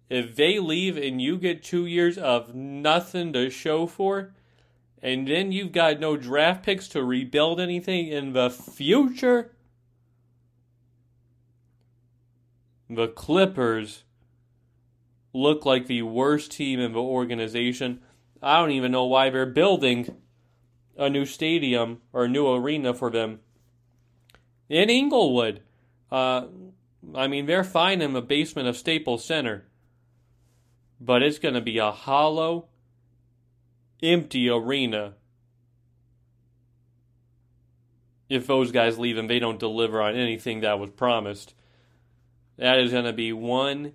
if 0.10 0.36
they 0.36 0.58
leave 0.58 0.98
and 0.98 1.22
you 1.22 1.38
get 1.38 1.64
two 1.64 1.86
years 1.86 2.18
of 2.18 2.56
nothing 2.56 3.32
to 3.34 3.52
show 3.52 3.86
for, 3.86 4.34
and 5.04 5.28
then 5.28 5.52
you've 5.52 5.72
got 5.72 6.00
no 6.00 6.18
draft 6.18 6.64
picks 6.64 6.88
to 6.90 7.04
rebuild 7.04 7.60
anything 7.60 8.08
in 8.08 8.34
the 8.34 8.50
future, 8.50 9.52
the 12.90 13.08
Clippers 13.08 14.04
look 15.34 15.66
like 15.66 15.88
the 15.88 16.02
worst 16.02 16.52
team 16.52 16.80
in 16.80 16.94
the 16.94 17.02
organization. 17.02 18.02
I 18.42 18.60
don't 18.60 18.72
even 18.72 18.92
know 18.92 19.06
why 19.06 19.30
they're 19.30 19.46
building 19.46 20.16
a 20.98 21.10
new 21.10 21.26
stadium 21.26 22.02
or 22.12 22.26
a 22.26 22.30
new 22.30 22.48
arena 22.48 22.94
for 22.94 23.12
them 23.12 23.40
in 24.70 24.90
Inglewood. 24.90 25.62
Uh, 26.12 26.48
I 27.16 27.28
mean, 27.28 27.46
they're 27.46 27.64
fine 27.64 28.02
in 28.02 28.14
the 28.14 28.22
basement 28.22 28.68
of 28.68 28.78
Staples 28.78 29.24
Center, 29.24 29.66
but 31.00 31.22
it's 31.22 31.40
going 31.40 31.54
to 31.54 31.62
be 31.62 31.78
a 31.78 31.92
hollow, 31.92 32.68
empty 34.02 34.50
arena 34.50 35.14
if 38.30 38.46
those 38.46 38.72
guys 38.72 39.00
leave 39.00 39.18
and 39.18 39.30
they 39.30 39.40
don't 39.40 39.60
deliver 39.60 40.02
on 40.02 40.16
anything 40.16 40.62
that 40.62 40.80
was 40.80 40.90
promised. 40.92 41.54
That 42.58 42.80
is 42.80 42.92
going 42.92 43.06
to 43.06 43.14
be 43.14 43.32
one 43.34 43.94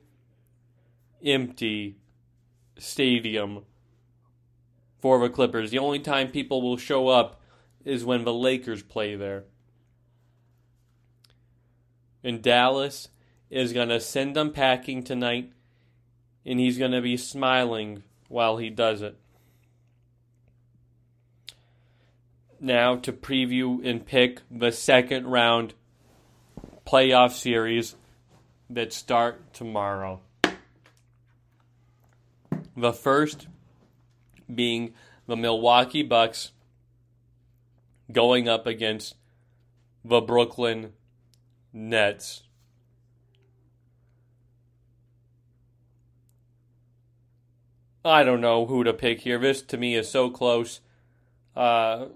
empty 1.24 1.96
stadium 2.78 3.64
for 5.00 5.18
the 5.18 5.28
Clippers. 5.28 5.70
The 5.70 5.78
only 5.78 5.98
time 5.98 6.28
people 6.28 6.62
will 6.62 6.76
show 6.76 7.08
up 7.08 7.40
is 7.84 8.04
when 8.04 8.24
the 8.24 8.32
Lakers 8.32 8.82
play 8.82 9.16
there. 9.16 9.44
And 12.22 12.40
Dallas 12.40 13.08
is 13.50 13.72
going 13.72 13.88
to 13.88 14.00
send 14.00 14.36
them 14.36 14.52
packing 14.52 15.02
tonight, 15.02 15.52
and 16.46 16.60
he's 16.60 16.78
going 16.78 16.92
to 16.92 17.02
be 17.02 17.16
smiling 17.16 18.04
while 18.28 18.58
he 18.58 18.70
does 18.70 19.02
it. 19.02 19.18
Now, 22.60 22.94
to 22.94 23.12
preview 23.12 23.84
and 23.84 24.06
pick 24.06 24.40
the 24.48 24.70
second 24.70 25.26
round 25.26 25.74
playoff 26.86 27.32
series 27.32 27.96
that 28.74 28.92
start 28.92 29.52
tomorrow. 29.52 30.20
The 32.76 32.92
first 32.92 33.48
being 34.52 34.94
the 35.26 35.36
Milwaukee 35.36 36.02
Bucks 36.02 36.52
going 38.10 38.48
up 38.48 38.66
against 38.66 39.14
the 40.04 40.20
Brooklyn 40.20 40.92
Nets. 41.72 42.42
I 48.04 48.24
don't 48.24 48.40
know 48.40 48.66
who 48.66 48.82
to 48.82 48.92
pick 48.92 49.20
here. 49.20 49.38
This 49.38 49.62
to 49.62 49.76
me 49.76 49.94
is 49.94 50.10
so 50.10 50.28
close. 50.28 50.80
Uh, 51.54 52.06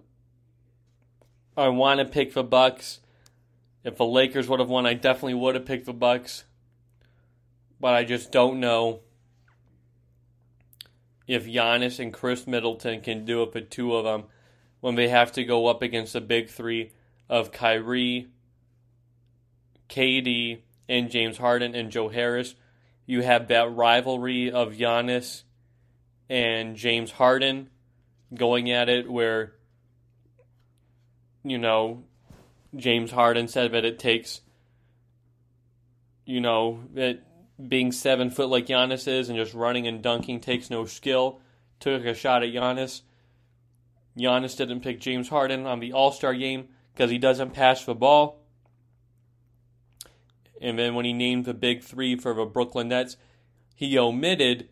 I 1.57 1.69
want 1.69 2.01
to 2.01 2.05
pick 2.05 2.35
the 2.35 2.43
Bucks. 2.43 3.01
If 3.85 3.97
the 3.97 4.05
Lakers 4.05 4.49
would 4.49 4.59
have 4.59 4.69
won, 4.69 4.85
I 4.85 4.95
definitely 4.95 5.35
would 5.35 5.55
have 5.55 5.65
picked 5.65 5.87
the 5.87 5.93
Bucks. 5.93 6.45
But 7.81 7.95
I 7.95 8.05
just 8.05 8.33
don't 8.33 8.61
know 8.61 9.01
if 11.27 11.47
Giannis 11.47 11.99
and 11.99 12.13
Khris 12.13 12.47
Middleton 12.47 13.01
can 13.01 13.25
do 13.25 13.43
it 13.43 13.53
for 13.53 13.61
two 13.61 13.95
of 13.95 14.05
them 14.05 14.25
when 14.81 14.95
they 14.95 15.09
have 15.09 15.33
to 15.33 15.45
go 15.45 15.67
up 15.67 15.83
against 15.83 16.13
the 16.13 16.21
big 16.21 16.49
three 16.49 16.93
of 17.29 17.53
Kyrie, 17.53 18.29
KD, 19.89 20.61
and 20.89 21.11
James 21.11 21.39
Harden 21.39 21.75
and 21.75 21.91
Joe 21.91 22.09
Harris. 22.09 22.55
You 23.07 23.23
have 23.23 23.49
that 23.49 23.75
rivalry 23.75 24.51
of 24.51 24.75
Giannis 24.75 25.43
and 26.29 26.77
James 26.77 27.11
Harden 27.13 27.71
going 28.35 28.71
at 28.71 28.89
it 28.89 29.11
where, 29.11 29.55
you 31.45 31.59
know, 31.59 32.05
James 32.75 33.11
Harden 33.11 33.49
said 33.49 33.73
that 33.73 33.85
it 33.85 33.99
takes, 33.99 34.41
you 36.25 36.41
know, 36.41 36.81
that 36.95 37.21
being 37.65 37.93
seven 37.93 38.31
foot 38.31 38.49
like 38.49 38.67
Giannis 38.67 39.09
is 39.09 39.29
and 39.29 39.39
just 39.39 39.55
running 39.55 39.87
and 39.87 40.03
dunking 40.03 40.41
takes 40.41 40.71
no 40.71 40.85
skill. 40.85 41.41
Took 41.81 42.05
a 42.05 42.15
shot 42.15 42.43
at 42.43 42.51
Giannis. 42.53 43.03
Giannis 44.17 44.57
didn't 44.57 44.81
pick 44.81 45.01
James 45.01 45.29
Harden 45.29 45.67
on 45.67 45.81
the 45.81 45.93
All 45.93 46.13
Star 46.13 46.35
game 46.35 46.69
because 46.93 47.11
he 47.11 47.19
doesn't 47.19 47.53
pass 47.53 47.85
the 47.85 47.95
ball. 47.95 48.41
And 50.61 50.79
then 50.79 50.95
when 50.95 51.05
he 51.05 51.13
named 51.13 51.45
the 51.45 51.55
big 51.55 51.83
three 51.83 52.17
for 52.17 52.33
the 52.33 52.47
Brooklyn 52.47 52.89
Nets, 52.89 53.17
he 53.75 53.99
omitted 53.99 54.69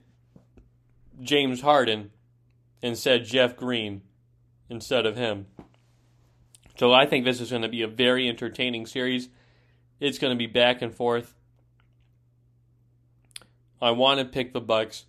James 1.21 1.61
Harden 1.61 2.11
and 2.83 2.97
said 2.97 3.27
Jeff 3.27 3.55
Green 3.57 4.03
instead 4.71 5.05
of 5.05 5.17
him. 5.17 5.47
So 6.79 6.93
I 6.93 7.07
think 7.07 7.25
this 7.25 7.41
is 7.41 7.51
going 7.51 7.63
to 7.63 7.69
be 7.69 7.83
a 7.83 7.89
very 7.89 8.29
entertaining 8.29 8.87
series. 8.87 9.29
It's 10.01 10.19
going 10.19 10.33
to 10.33 10.39
be 10.39 10.47
back 10.47 10.83
and 10.83 10.93
forth. 10.95 11.35
I 13.85 13.91
want 13.91 14.19
to 14.19 14.25
pick 14.25 14.53
the 14.53 14.61
Bucks. 14.61 15.05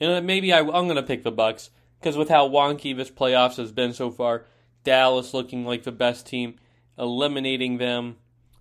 And 0.00 0.24
maybe 0.24 0.52
I, 0.52 0.60
am 0.60 0.66
going 0.66 0.94
to 0.94 1.02
pick 1.02 1.24
the 1.24 1.32
Bucks 1.32 1.70
because 1.98 2.16
with 2.16 2.28
how 2.28 2.48
wonky 2.48 2.96
this 2.96 3.10
playoffs 3.10 3.56
has 3.56 3.72
been 3.72 3.92
so 3.92 4.10
far, 4.10 4.44
Dallas 4.84 5.34
looking 5.34 5.66
like 5.66 5.82
the 5.82 5.92
best 5.92 6.26
team, 6.26 6.54
eliminating 6.96 7.78
them, 7.78 8.18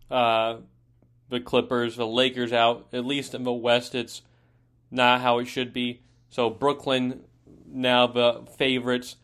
uh, 0.10 0.58
the 1.30 1.40
Clippers, 1.40 1.98
the 1.98 2.08
Lakers 2.08 2.52
out. 2.52 2.88
At 2.92 3.06
least 3.06 3.36
in 3.36 3.44
the 3.44 3.54
West, 3.54 3.94
it's 3.94 4.24
not 4.90 5.22
how 5.22 5.38
it 5.38 5.46
should 5.46 5.72
be. 5.72 6.02
So 6.30 6.50
Brooklyn 6.50 7.22
now 7.70 8.08
the 8.08 8.44
favorites 8.58 9.18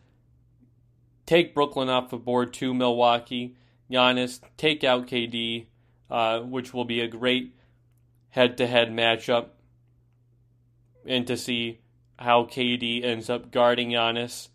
take 1.26 1.54
Brooklyn 1.54 1.88
off 1.88 2.10
the 2.10 2.18
board 2.18 2.52
to 2.54 2.72
Milwaukee. 2.72 3.56
Giannis 3.90 4.40
take 4.56 4.84
out 4.84 5.08
KD, 5.08 5.66
uh, 6.08 6.40
which 6.40 6.72
will 6.72 6.84
be 6.84 7.00
a 7.00 7.08
great 7.08 7.53
head-to-head 8.34 8.88
matchup, 8.88 9.46
and 11.06 11.24
to 11.24 11.36
see 11.36 11.78
how 12.18 12.42
KD 12.42 13.04
ends 13.04 13.30
up 13.30 13.52
guarding 13.52 13.90
Giannis. 13.90 14.48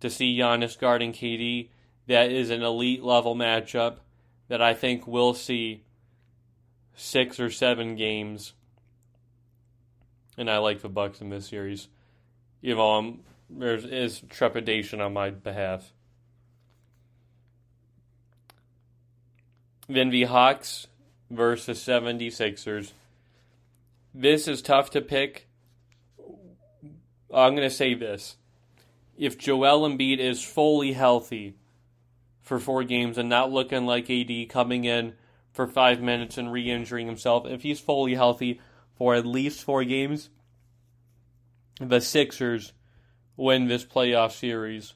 To 0.00 0.08
see 0.08 0.38
Giannis 0.38 0.78
guarding 0.78 1.12
KD, 1.12 1.68
that 2.06 2.32
is 2.32 2.48
an 2.48 2.62
elite 2.62 3.02
level 3.02 3.36
matchup 3.36 3.96
that 4.48 4.62
I 4.62 4.72
think 4.72 5.06
we'll 5.06 5.34
see 5.34 5.84
six 6.96 7.38
or 7.38 7.50
seven 7.50 7.94
games. 7.94 8.54
And 10.38 10.50
I 10.50 10.56
like 10.56 10.80
the 10.80 10.88
Bucks 10.88 11.20
in 11.20 11.28
this 11.28 11.46
series. 11.46 11.88
You 12.62 12.76
know, 12.76 12.90
um, 12.90 13.20
there 13.50 13.74
is 13.74 14.22
trepidation 14.30 15.02
on 15.02 15.12
my 15.12 15.28
behalf. 15.28 15.92
Then 19.90 20.08
the 20.08 20.24
Hawks 20.24 20.86
versus 21.30 21.78
76ers. 21.80 22.92
This 24.14 24.48
is 24.48 24.60
tough 24.60 24.90
to 24.90 25.00
pick. 25.00 25.48
I'm 27.32 27.54
going 27.54 27.68
to 27.68 27.74
say 27.74 27.94
this. 27.94 28.36
If 29.16 29.38
Joel 29.38 29.88
Embiid 29.88 30.18
is 30.18 30.42
fully 30.42 30.92
healthy 30.92 31.54
for 32.40 32.58
four 32.58 32.82
games 32.82 33.18
and 33.18 33.28
not 33.28 33.52
looking 33.52 33.86
like 33.86 34.10
AD 34.10 34.48
coming 34.48 34.84
in 34.84 35.14
for 35.52 35.68
five 35.68 36.00
minutes 36.00 36.38
and 36.38 36.50
re 36.50 36.68
injuring 36.68 37.06
himself, 37.06 37.46
if 37.46 37.62
he's 37.62 37.78
fully 37.78 38.14
healthy 38.14 38.60
for 38.96 39.14
at 39.14 39.26
least 39.26 39.62
four 39.62 39.84
games, 39.84 40.30
the 41.78 42.00
Sixers 42.00 42.72
win 43.36 43.68
this 43.68 43.84
playoff 43.84 44.32
series. 44.32 44.94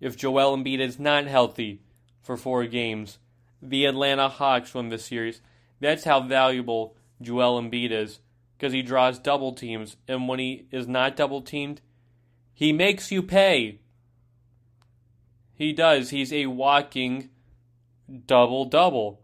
If 0.00 0.16
Joel 0.16 0.56
Embiid 0.56 0.80
is 0.80 0.98
not 0.98 1.26
healthy 1.26 1.80
for 2.20 2.36
four 2.36 2.66
games, 2.66 3.18
the 3.60 3.84
Atlanta 3.84 4.28
Hawks 4.28 4.74
win 4.74 4.88
this 4.88 5.04
series. 5.04 5.40
That's 5.78 6.04
how 6.04 6.20
valuable 6.20 6.96
Joel 7.22 7.60
Embiid 7.60 7.90
is 7.90 8.20
because 8.56 8.72
he 8.72 8.82
draws 8.82 9.18
double 9.18 9.52
teams, 9.52 9.96
and 10.06 10.28
when 10.28 10.38
he 10.38 10.66
is 10.70 10.86
not 10.86 11.16
double 11.16 11.42
teamed, 11.42 11.80
he 12.52 12.72
makes 12.72 13.10
you 13.10 13.22
pay. 13.22 13.80
He 15.54 15.72
does. 15.72 16.10
He's 16.10 16.32
a 16.32 16.46
walking 16.46 17.30
double 18.26 18.64
double, 18.64 19.20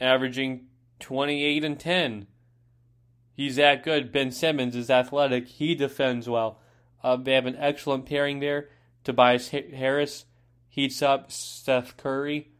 averaging 0.00 0.66
28 1.00 1.64
and 1.64 1.78
10. 1.78 2.26
He's 3.34 3.56
that 3.56 3.82
good. 3.82 4.12
Ben 4.12 4.30
Simmons 4.30 4.76
is 4.76 4.90
athletic. 4.90 5.48
He 5.48 5.74
defends 5.74 6.28
well. 6.28 6.58
Uh, 7.02 7.16
they 7.16 7.32
have 7.32 7.46
an 7.46 7.56
excellent 7.58 8.06
pairing 8.06 8.40
there. 8.40 8.68
Tobias 9.04 9.48
Harris 9.48 10.26
heats 10.68 11.02
up 11.02 11.32
Seth 11.32 11.96
Curry 11.96 12.50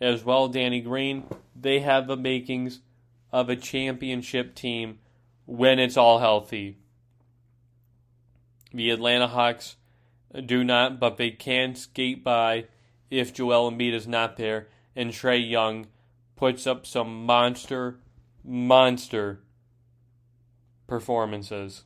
as 0.00 0.24
well 0.24 0.48
Danny 0.48 0.80
Green. 0.80 1.24
They 1.56 1.80
have 1.80 2.06
the 2.06 2.16
makings 2.16 2.80
of 3.34 3.50
a 3.50 3.56
championship 3.56 4.54
team 4.54 5.00
when 5.44 5.80
it's 5.80 5.96
all 5.96 6.20
healthy. 6.20 6.78
The 8.72 8.90
Atlanta 8.90 9.26
Hawks 9.26 9.74
do 10.46 10.62
not, 10.62 11.00
but 11.00 11.16
they 11.16 11.32
can 11.32 11.74
skate 11.74 12.22
by 12.22 12.66
if 13.10 13.34
Joel 13.34 13.72
Embiid 13.72 13.92
is 13.92 14.06
not 14.06 14.36
there 14.36 14.68
and 14.94 15.10
Trae 15.10 15.50
Young 15.50 15.88
puts 16.36 16.64
up 16.64 16.86
some 16.86 17.26
monster, 17.26 17.98
monster 18.44 19.40
performances. 20.86 21.82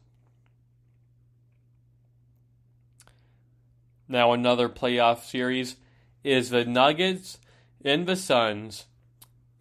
Now, 4.06 4.32
another 4.34 4.68
playoff 4.68 5.22
series 5.22 5.76
is 6.22 6.50
the 6.50 6.66
Nuggets 6.66 7.38
and 7.82 8.06
the 8.06 8.16
Suns. 8.16 8.84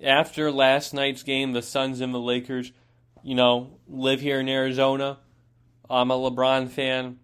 After 0.01 0.51
last 0.51 0.93
night's 0.93 1.23
game, 1.23 1.53
the 1.53 1.61
Suns 1.61 2.01
and 2.01 2.13
the 2.13 2.19
Lakers, 2.19 2.71
you 3.23 3.35
know, 3.35 3.79
live 3.87 4.21
here 4.21 4.39
in 4.39 4.47
Arizona. 4.47 5.17
I'm 5.89 6.11
a 6.11 6.15
LeBron 6.15 6.69
fan. 6.69 7.17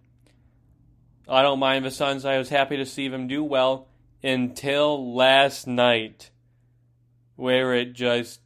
I 1.28 1.42
don't 1.42 1.60
mind 1.60 1.86
the 1.86 1.92
Suns. 1.92 2.26
I 2.26 2.38
was 2.38 2.50
happy 2.50 2.78
to 2.78 2.86
see 2.86 3.08
them 3.08 3.28
do 3.28 3.44
well 3.44 3.88
until 4.24 5.14
last 5.14 5.68
night, 5.68 6.32
where 7.36 7.74
it 7.74 7.94
just 7.94 8.42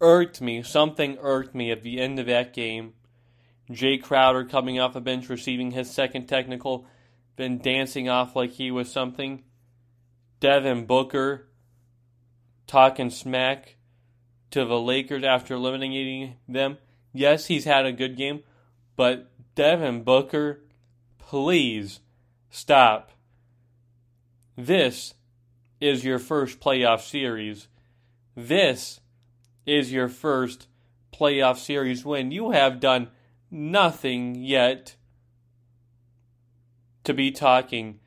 irked 0.00 0.40
me. 0.40 0.62
Something 0.62 1.18
irked 1.20 1.54
me 1.54 1.70
at 1.70 1.82
the 1.82 2.00
end 2.00 2.18
of 2.18 2.26
that 2.26 2.54
game. 2.54 2.94
Jae 3.70 4.02
Crowder 4.02 4.44
coming 4.44 4.80
off 4.80 4.94
the 4.94 5.00
bench, 5.00 5.28
receiving 5.28 5.72
his 5.72 5.90
second 5.90 6.26
technical, 6.26 6.86
then 7.36 7.58
dancing 7.58 8.08
off 8.08 8.34
like 8.34 8.52
he 8.52 8.70
was 8.70 8.90
something. 8.90 9.44
Devin 10.40 10.86
Booker 10.86 11.47
talking 12.68 13.10
smack 13.10 13.74
to 14.52 14.64
the 14.64 14.78
Lakers 14.78 15.24
after 15.24 15.54
eliminating 15.54 16.36
them. 16.46 16.78
Yes, 17.12 17.46
he's 17.46 17.64
had 17.64 17.86
a 17.86 17.92
good 17.92 18.16
game, 18.16 18.44
but 18.94 19.30
Devin 19.56 20.04
Booker, 20.04 20.60
please 21.18 21.98
stop. 22.50 23.10
This 24.56 25.14
is 25.80 26.04
your 26.04 26.18
first 26.18 26.60
playoff 26.60 27.00
series. 27.00 27.68
This 28.36 29.00
is 29.66 29.92
your 29.92 30.08
first 30.08 30.68
playoff 31.12 31.58
series 31.58 32.04
win. 32.04 32.30
You 32.30 32.52
have 32.52 32.80
done 32.80 33.08
nothing 33.50 34.34
yet 34.36 34.96
to 37.04 37.14
be 37.14 37.30
talking 37.30 38.00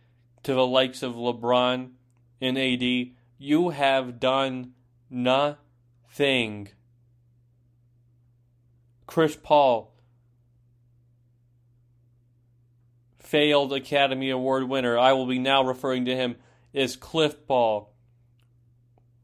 to 0.44 0.54
the 0.54 0.66
likes 0.66 1.04
of 1.04 1.16
LeBron 1.16 1.92
and 2.40 2.58
AD. 2.58 3.12
You 3.44 3.70
have 3.70 4.20
done 4.20 4.74
nothing. 5.10 6.68
Chris 9.08 9.36
Paul, 9.36 9.96
failed 13.18 13.74
Academy 13.74 14.30
Award 14.30 14.70
winner. 14.70 14.96
I 14.96 15.14
will 15.14 15.26
be 15.26 15.40
now 15.40 15.64
referring 15.64 16.06
to 16.06 16.16
him 16.16 16.36
as 16.76 16.96
Cliff 16.96 17.48
Paul 17.48 17.92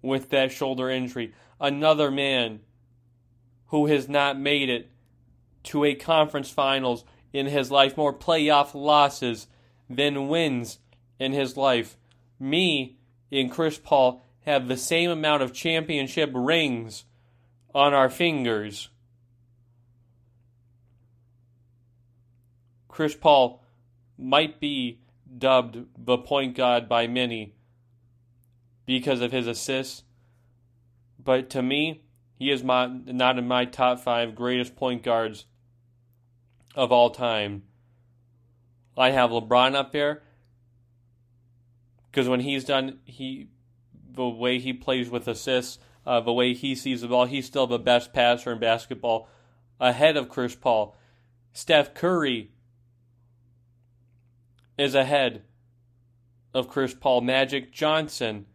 with 0.01 0.31
that 0.31 0.51
shoulder 0.51 0.89
injury. 0.89 1.35
Another 1.61 2.09
man 2.09 2.61
who 3.67 3.85
has 3.85 4.09
not 4.09 4.39
made 4.39 4.67
it 4.67 4.89
to 5.65 5.85
a 5.85 5.93
conference 5.93 6.49
finals 6.49 7.05
in 7.33 7.45
his 7.45 7.69
life, 7.69 7.95
more 7.95 8.17
playoff 8.17 8.73
losses 8.73 9.45
than 9.87 10.27
wins 10.27 10.79
in 11.19 11.33
his 11.33 11.55
life. 11.55 11.97
Me 12.39 12.97
and 13.31 13.51
Chris 13.51 13.77
Paul 13.77 14.23
have 14.41 14.67
the 14.67 14.77
same 14.77 15.09
amount 15.09 15.43
of 15.43 15.53
championship 15.53 16.31
rings 16.33 17.05
on 17.75 17.93
our 17.93 18.09
fingers. 18.09 18.89
Chris 22.87 23.15
Paul 23.15 23.61
might 24.17 24.59
be 24.59 24.99
dubbed 25.37 25.77
the 25.97 26.17
point 26.17 26.55
guard 26.55 26.89
by 26.89 27.07
many 27.07 27.53
because 28.85 29.21
of 29.21 29.31
his 29.31 29.45
assists, 29.45 30.03
but 31.23 31.49
to 31.51 31.61
me, 31.61 32.01
he 32.39 32.49
is 32.49 32.63
my, 32.63 32.87
not 32.87 33.37
in 33.37 33.47
my 33.47 33.65
top 33.65 33.99
five 33.99 34.33
greatest 34.33 34.75
point 34.75 35.03
guards 35.03 35.45
of 36.73 36.91
all 36.91 37.09
time. 37.09 37.63
I 38.97 39.11
have 39.11 39.29
LeBron 39.29 39.75
up 39.75 39.91
there 39.91 40.23
because 42.17 42.27
when 42.27 42.39
he's 42.39 42.65
done, 42.65 42.97
he 43.05 43.47
the 44.11 44.27
way 44.27 44.57
he 44.57 44.73
plays 44.73 45.07
with 45.07 45.27
assists, 45.27 45.77
uh, 46.03 46.19
the 46.19 46.33
way 46.33 46.55
he 46.55 46.73
sees 46.73 47.01
the 47.01 47.07
ball, 47.07 47.25
he's 47.25 47.45
still 47.45 47.67
the 47.67 47.77
best 47.77 48.11
passer 48.11 48.51
in 48.51 48.57
basketball, 48.57 49.29
ahead 49.79 50.17
of 50.17 50.27
Chris 50.27 50.55
Paul. 50.55 50.97
Steph 51.53 51.93
Curry 51.93 52.49
is 54.79 54.95
ahead 54.95 55.43
of 56.55 56.67
Chris 56.67 56.95
Paul. 56.95 57.21
Magic 57.21 57.71
Johnson 57.71 58.47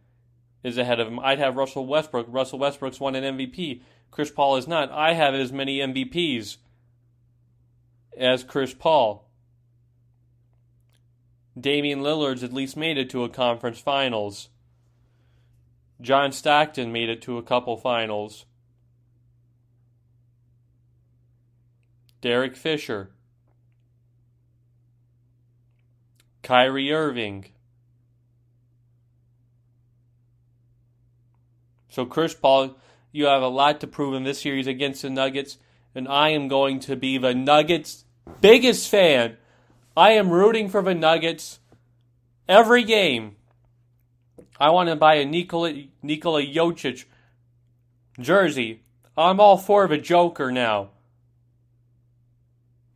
is 0.61 0.77
ahead 0.77 0.99
of 0.99 1.07
him. 1.07 1.21
I'd 1.21 1.39
have 1.39 1.55
Russell 1.55 1.85
Westbrook. 1.85 2.25
Russell 2.27 2.59
Westbrook's 2.59 2.99
won 2.99 3.15
an 3.15 3.37
MVP. 3.37 3.81
Chris 4.11 4.29
Paul 4.29 4.57
is 4.57 4.67
not. 4.67 4.91
I 4.91 5.13
have 5.13 5.33
as 5.33 5.53
many 5.53 5.77
MVPs 5.77 6.57
as 8.17 8.43
Chris 8.43 8.73
Paul. 8.73 9.29
Damian 11.59 12.01
Lillard's 12.01 12.43
at 12.43 12.53
least 12.53 12.75
made 12.75 12.97
it 12.97 13.09
to 13.11 13.23
a 13.23 13.29
conference 13.29 13.79
finals. 13.79 14.49
John 16.01 16.31
Stockton 16.31 16.91
made 16.91 17.09
it 17.09 17.21
to 17.23 17.37
a 17.37 17.43
couple 17.43 17.77
finals. 17.77 18.45
Derek 22.21 22.55
Fisher. 22.55 23.11
Kyrie 26.41 26.91
Irving. 26.91 27.45
So, 31.89 32.05
Chris 32.05 32.33
Paul, 32.33 32.75
you 33.11 33.25
have 33.25 33.43
a 33.43 33.47
lot 33.47 33.79
to 33.81 33.87
prove 33.87 34.15
in 34.15 34.23
this 34.23 34.41
series 34.41 34.67
against 34.67 35.03
the 35.03 35.09
Nuggets, 35.09 35.57
and 35.93 36.07
I 36.07 36.29
am 36.29 36.47
going 36.47 36.79
to 36.81 36.95
be 36.95 37.17
the 37.17 37.35
Nuggets' 37.35 38.05
biggest 38.41 38.89
fan. 38.89 39.37
I 39.95 40.11
am 40.11 40.31
rooting 40.31 40.69
for 40.69 40.81
the 40.81 40.95
Nuggets 40.95 41.59
every 42.47 42.83
game. 42.83 43.35
I 44.59 44.69
want 44.69 44.89
to 44.89 44.95
buy 44.95 45.15
a 45.15 45.25
Nikola, 45.25 45.83
Nikola 46.01 46.41
Jokic 46.41 47.05
jersey. 48.19 48.81
I'm 49.15 49.39
all 49.39 49.57
for 49.57 49.87
the 49.87 49.97
Joker 49.97 50.51
now. 50.51 50.89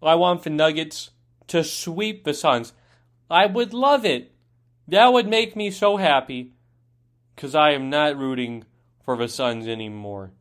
I 0.01 0.15
want 0.15 0.43
the 0.43 0.49
Nuggets 0.49 1.11
to 1.47 1.63
sweep 1.63 2.23
the 2.23 2.33
Suns. 2.33 2.73
I 3.29 3.45
would 3.45 3.73
love 3.73 4.05
it. 4.05 4.31
That 4.87 5.13
would 5.13 5.27
make 5.27 5.55
me 5.55 5.69
so 5.69 5.97
happy. 5.97 6.53
Because 7.35 7.53
I 7.53 7.71
am 7.71 7.89
not 7.89 8.17
rooting 8.17 8.63
for 9.03 9.15
the 9.15 9.27
Suns 9.27 9.67
anymore. 9.67 10.31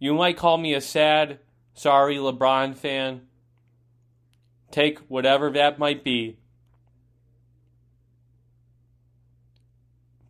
You 0.00 0.14
might 0.14 0.36
call 0.36 0.58
me 0.58 0.74
a 0.74 0.80
sad, 0.80 1.38
sorry 1.74 2.16
LeBron 2.16 2.74
fan. 2.74 3.22
Take 4.74 4.98
whatever 5.06 5.50
that 5.50 5.78
might 5.78 6.02
be. 6.02 6.36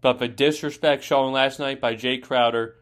But 0.02 0.18
the 0.18 0.28
disrespect 0.28 1.02
shown 1.02 1.32
last 1.32 1.58
night 1.58 1.80
by 1.80 1.94
Jae 1.94 2.22
Crowder, 2.22 2.74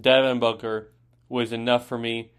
Devin 0.00 0.38
Booker, 0.38 0.92
was 1.28 1.50
enough 1.50 1.88
for 1.88 1.98
me. 1.98 2.30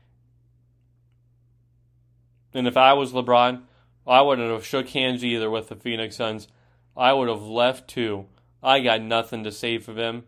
And 2.53 2.65
if 2.65 2.77
I 2.77 2.93
was 2.93 3.11
LeBron, 3.11 3.63
I 4.07 4.21
wouldn't 4.21 4.53
have 4.53 4.65
shook 4.65 4.87
hands 4.87 5.21
either 5.21 5.49
with 5.49 5.67
the 5.67 5.75
Phoenix 5.75 6.15
Suns. 6.15 6.47
I 6.95 7.11
would 7.11 7.27
have 7.27 7.43
left 7.43 7.89
too. 7.89 8.27
I 8.63 8.79
got 8.79 9.01
nothing 9.01 9.43
to 9.43 9.51
say 9.51 9.79
for 9.79 9.91
them 9.91 10.23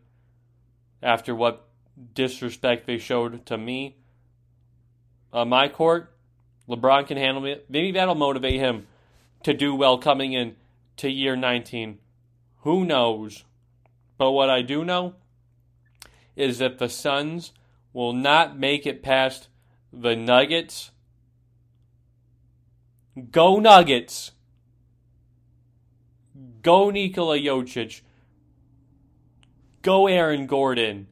after 1.02 1.34
what 1.34 1.66
disrespect 2.14 2.88
they 2.88 2.98
showed 2.98 3.46
to 3.46 3.58
me. 3.58 3.96
On 5.32 5.48
my 5.48 5.70
court, 5.70 6.14
LeBron 6.70 7.08
can 7.08 7.18
handle 7.18 7.46
it. 7.46 7.66
Maybe 7.70 7.92
that'll 7.92 8.16
motivate 8.16 8.60
him 8.60 8.88
to 9.44 9.54
do 9.54 9.74
well 9.74 9.98
coming 9.98 10.34
in 10.34 10.56
to 10.98 11.10
year 11.10 11.36
19. 11.36 11.98
Who 12.62 12.86
knows? 12.86 13.44
But 14.18 14.32
what 14.32 14.50
I 14.50 14.62
do 14.62 14.86
know 14.86 15.16
is 16.36 16.60
that 16.60 16.78
the 16.78 16.90
Suns 16.90 17.54
will 17.94 18.14
not 18.14 18.58
make 18.58 18.86
it 18.86 19.02
past 19.02 19.48
the 19.92 20.16
Nuggets 20.16 20.92
Go 23.32 23.60
Nuggets. 23.60 24.32
Go 26.62 26.90
Nikola 26.90 27.38
Jokic. 27.38 28.02
Go 29.82 30.08
Aaron 30.08 30.46
Gordon. 30.46 31.08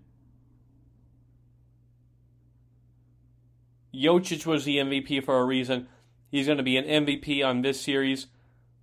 Jokic 3.98 4.45
was 4.45 4.66
the 4.66 4.78
MVP 4.78 5.24
for 5.24 5.39
a 5.39 5.45
reason. 5.45 5.88
He's 6.30 6.45
going 6.45 6.58
to 6.58 6.64
be 6.64 6.78
an 6.78 7.06
MVP 7.06 7.43
on 7.45 7.62
this 7.62 7.82
series. 7.82 8.28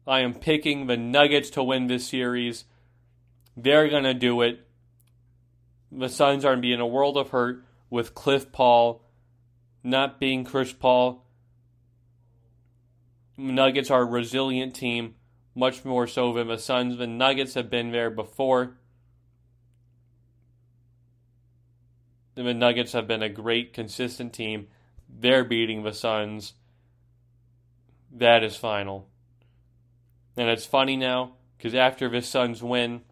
I 0.06 0.20
am 0.20 0.34
picking 0.34 0.86
the 0.86 0.96
Nuggets 0.96 1.50
to 1.50 1.62
win 1.62 1.86
this 1.86 2.08
series. 2.08 2.64
They're 3.56 3.88
going 3.88 4.04
to 4.04 4.14
do 4.14 4.42
it. 4.42 4.66
The 5.92 6.08
Suns 6.08 6.44
are 6.44 6.50
going 6.50 6.58
to 6.58 6.62
be 6.62 6.72
in 6.72 6.80
a 6.80 6.86
world 6.86 7.16
of 7.16 7.30
hurt 7.30 7.64
with 7.90 8.14
Cliff 8.14 8.50
Paul 8.50 9.04
not 9.84 10.18
being 10.18 10.44
Chris 10.44 10.72
Paul. 10.72 11.22
Nuggets 13.36 13.90
are 13.90 14.02
a 14.02 14.06
resilient 14.06 14.74
team, 14.74 15.14
much 15.54 15.84
more 15.84 16.06
so 16.06 16.32
than 16.32 16.48
the 16.48 16.56
Suns. 16.56 16.96
The 16.96 17.06
Nuggets 17.06 17.54
have 17.54 17.68
been 17.68 17.92
there 17.92 18.10
before. 18.10 18.78
The 22.34 22.54
Nuggets 22.54 22.92
have 22.92 23.06
been 23.06 23.22
a 23.22 23.28
great, 23.28 23.72
consistent 23.72 24.32
team 24.32 24.68
they're 25.08 25.44
beating 25.44 25.82
the 25.82 25.92
Suns. 25.92 26.54
That 28.12 28.42
is 28.42 28.56
final. 28.56 29.08
And 30.36 30.48
it's 30.48 30.66
funny 30.66 30.96
now 30.96 31.34
because 31.56 31.74
after 31.74 32.08
the 32.08 32.22
Suns 32.22 32.62
win 32.62 33.02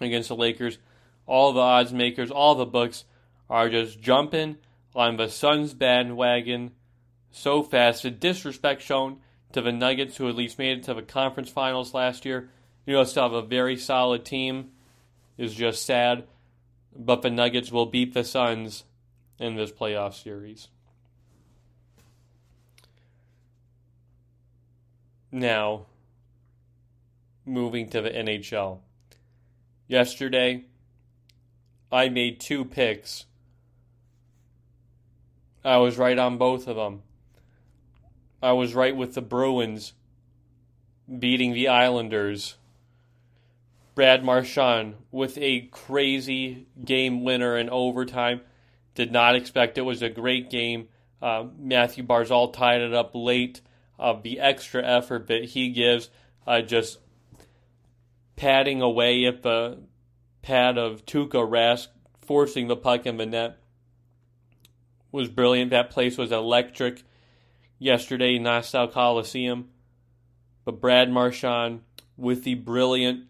against 0.00 0.28
the 0.28 0.36
Lakers, 0.36 0.78
all 1.26 1.52
the 1.52 1.60
odds 1.60 1.92
makers, 1.92 2.30
all 2.30 2.54
the 2.54 2.66
books 2.66 3.04
are 3.48 3.68
just 3.68 4.00
jumping 4.00 4.56
on 4.94 5.16
the 5.16 5.28
Suns 5.28 5.74
bandwagon 5.74 6.72
so 7.30 7.62
fast. 7.62 8.02
The 8.02 8.10
disrespect 8.10 8.82
shown 8.82 9.18
to 9.52 9.60
the 9.60 9.72
Nuggets, 9.72 10.16
who 10.16 10.28
at 10.28 10.34
least 10.34 10.58
made 10.58 10.78
it 10.78 10.84
to 10.84 10.94
the 10.94 11.02
conference 11.02 11.50
finals 11.50 11.94
last 11.94 12.24
year. 12.24 12.48
You 12.86 12.94
know, 12.94 13.04
still 13.04 13.24
have 13.24 13.32
a 13.32 13.42
very 13.42 13.76
solid 13.76 14.24
team, 14.24 14.70
is 15.38 15.54
just 15.54 15.84
sad. 15.84 16.24
But 16.94 17.22
the 17.22 17.30
Nuggets 17.30 17.70
will 17.70 17.86
beat 17.86 18.12
the 18.12 18.24
Suns 18.24 18.84
in 19.38 19.56
this 19.56 19.72
playoff 19.72 20.20
series. 20.20 20.68
Now, 25.34 25.86
moving 27.46 27.88
to 27.88 28.02
the 28.02 28.10
NHL. 28.10 28.80
Yesterday, 29.88 30.66
I 31.90 32.10
made 32.10 32.38
two 32.38 32.66
picks. 32.66 33.24
I 35.64 35.78
was 35.78 35.96
right 35.96 36.18
on 36.18 36.36
both 36.36 36.68
of 36.68 36.76
them. 36.76 37.02
I 38.42 38.52
was 38.52 38.74
right 38.74 38.94
with 38.94 39.14
the 39.14 39.22
Bruins 39.22 39.94
beating 41.18 41.54
the 41.54 41.68
Islanders. 41.68 42.56
Brad 43.94 44.24
Marchand 44.24 44.96
with 45.10 45.38
a 45.38 45.68
crazy 45.70 46.66
game 46.84 47.24
winner 47.24 47.56
in 47.56 47.70
overtime. 47.70 48.42
Did 48.94 49.12
not 49.12 49.34
expect 49.34 49.78
it 49.78 49.82
was 49.82 50.02
a 50.02 50.10
great 50.10 50.50
game. 50.50 50.88
Uh, 51.22 51.46
Mathew 51.58 52.04
Barzal 52.04 52.52
tied 52.52 52.82
it 52.82 52.92
up 52.92 53.12
late. 53.14 53.62
The 54.22 54.40
extra 54.40 54.82
effort 54.84 55.28
that 55.28 55.44
he 55.44 55.70
gives, 55.70 56.10
uh, 56.46 56.62
just 56.62 56.98
padding 58.34 58.82
away 58.82 59.24
at 59.26 59.42
the 59.42 59.78
pad 60.42 60.76
of 60.76 61.06
Tuukka 61.06 61.48
Rask, 61.48 61.86
forcing 62.20 62.66
the 62.66 62.76
puck 62.76 63.06
in 63.06 63.16
the 63.16 63.26
net, 63.26 63.58
was 65.12 65.28
brilliant. 65.28 65.70
That 65.70 65.90
place 65.90 66.18
was 66.18 66.32
electric 66.32 67.04
yesterday, 67.78 68.38
Nassau 68.38 68.88
Coliseum. 68.88 69.68
But 70.64 70.80
Brad 70.80 71.10
Marchand, 71.10 71.82
with 72.16 72.44
the 72.44 72.54
brilliant 72.54 73.26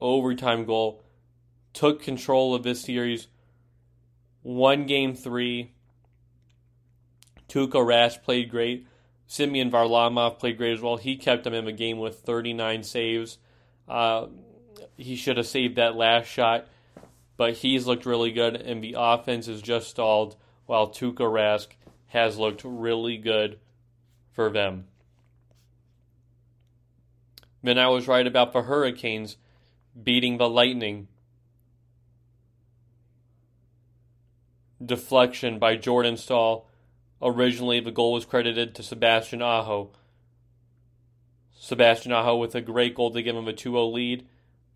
overtime 0.00 0.64
goal, 0.64 1.04
took 1.72 2.02
control 2.02 2.54
of 2.54 2.62
this 2.62 2.80
series. 2.80 3.28
One 4.42 4.86
game 4.86 5.14
three. 5.14 5.72
Tuukka 7.48 7.74
Rask 7.74 8.22
played 8.22 8.50
great. 8.50 8.86
Semyon 9.26 9.70
Varlamov 9.70 10.38
played 10.38 10.56
great 10.56 10.74
as 10.74 10.80
well. 10.80 10.96
He 10.96 11.16
kept 11.16 11.44
them 11.44 11.54
in 11.54 11.64
the 11.64 11.72
game 11.72 11.98
with 11.98 12.20
39 12.20 12.82
saves. 12.82 13.38
Uh, 13.88 14.26
he 14.96 15.16
should 15.16 15.36
have 15.36 15.46
saved 15.46 15.76
that 15.76 15.96
last 15.96 16.26
shot, 16.26 16.66
but 17.36 17.54
he's 17.54 17.86
looked 17.86 18.06
really 18.06 18.32
good, 18.32 18.56
and 18.56 18.82
the 18.82 18.94
offense 18.98 19.48
is 19.48 19.62
just 19.62 19.88
stalled 19.88 20.36
while 20.66 20.88
Tuukka 20.88 21.18
Rask 21.18 21.68
has 22.08 22.38
looked 22.38 22.62
really 22.64 23.16
good 23.16 23.58
for 24.32 24.50
them. 24.50 24.86
Then 27.62 27.78
I 27.78 27.88
was 27.88 28.06
right 28.06 28.26
about 28.26 28.52
the 28.52 28.62
Hurricanes 28.62 29.36
beating 30.00 30.38
the 30.38 30.48
Lightning. 30.48 31.08
Deflection 34.84 35.58
by 35.58 35.76
Jordan 35.76 36.16
Staal. 36.16 36.66
Originally, 37.22 37.80
the 37.80 37.90
goal 37.90 38.12
was 38.12 38.26
credited 38.26 38.74
to 38.74 38.82
Sebastian 38.82 39.42
Aho. 39.42 39.90
Sebastian 41.58 42.12
Aho 42.12 42.36
with 42.36 42.54
a 42.54 42.60
great 42.60 42.94
goal 42.94 43.10
to 43.10 43.22
give 43.22 43.34
him 43.34 43.48
a 43.48 43.52
2 43.52 43.70
0 43.70 43.86
lead. 43.86 44.26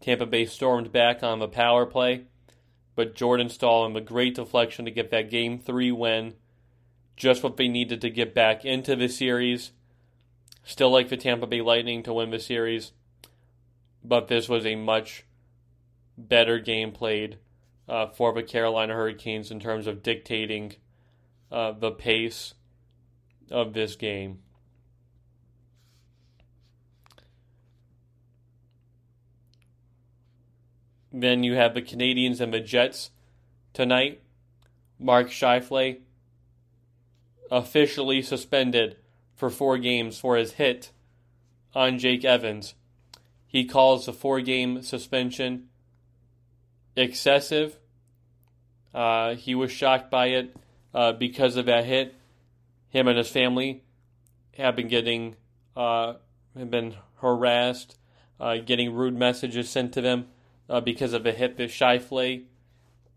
Tampa 0.00 0.26
Bay 0.26 0.46
stormed 0.46 0.90
back 0.90 1.22
on 1.22 1.38
the 1.38 1.48
power 1.48 1.84
play, 1.84 2.24
but 2.96 3.14
Jordan 3.14 3.50
Staal 3.50 3.84
and 3.84 3.94
the 3.94 4.00
great 4.00 4.34
deflection 4.34 4.86
to 4.86 4.90
get 4.90 5.10
that 5.10 5.30
game 5.30 5.58
three 5.58 5.92
win. 5.92 6.34
Just 7.16 7.42
what 7.42 7.58
they 7.58 7.68
needed 7.68 8.00
to 8.00 8.10
get 8.10 8.34
back 8.34 8.64
into 8.64 8.96
the 8.96 9.08
series. 9.08 9.72
Still 10.64 10.90
like 10.90 11.10
the 11.10 11.18
Tampa 11.18 11.46
Bay 11.46 11.60
Lightning 11.60 12.02
to 12.04 12.14
win 12.14 12.30
the 12.30 12.38
series, 12.38 12.92
but 14.02 14.28
this 14.28 14.48
was 14.48 14.64
a 14.64 14.74
much 14.74 15.24
better 16.16 16.58
game 16.58 16.92
played 16.92 17.38
uh, 17.88 18.06
for 18.06 18.32
the 18.32 18.42
Carolina 18.42 18.94
Hurricanes 18.94 19.50
in 19.50 19.60
terms 19.60 19.86
of 19.86 20.02
dictating 20.02 20.76
uh, 21.50 21.72
the 21.72 21.90
pace 21.90 22.54
of 23.50 23.72
this 23.72 23.96
game. 23.96 24.38
Then 31.12 31.42
you 31.42 31.54
have 31.54 31.74
the 31.74 31.82
Canadiens 31.82 32.40
and 32.40 32.54
the 32.54 32.60
Jets 32.60 33.10
tonight. 33.72 34.20
Mark 34.98 35.28
Scheifele 35.28 36.00
officially 37.50 38.22
suspended 38.22 38.96
for 39.34 39.50
four 39.50 39.76
games 39.78 40.18
for 40.18 40.36
his 40.36 40.52
hit 40.52 40.92
on 41.74 41.98
Jake 41.98 42.24
Evans. 42.24 42.74
He 43.46 43.64
calls 43.64 44.06
the 44.06 44.12
four 44.12 44.40
game 44.40 44.82
suspension 44.82 45.68
excessive. 46.94 47.78
Uh, 48.94 49.34
he 49.34 49.54
was 49.54 49.72
shocked 49.72 50.10
by 50.10 50.26
it 50.26 50.54
uh, 50.94 51.12
because 51.12 51.56
of 51.56 51.66
that 51.66 51.84
hit. 51.84 52.14
Him 52.88 53.06
and 53.08 53.16
his 53.16 53.28
family 53.28 53.84
have 54.56 54.76
been 54.76 54.88
getting 54.88 55.36
uh, 55.76 56.14
have 56.58 56.70
been 56.70 56.96
harassed, 57.16 57.98
uh, 58.40 58.56
getting 58.56 58.94
rude 58.94 59.16
messages 59.16 59.68
sent 59.68 59.92
to 59.94 60.00
them 60.00 60.26
uh, 60.68 60.80
because 60.80 61.12
of 61.12 61.24
a 61.26 61.32
hit 61.32 61.56
that 61.56 61.70
Scheifele 61.70 62.44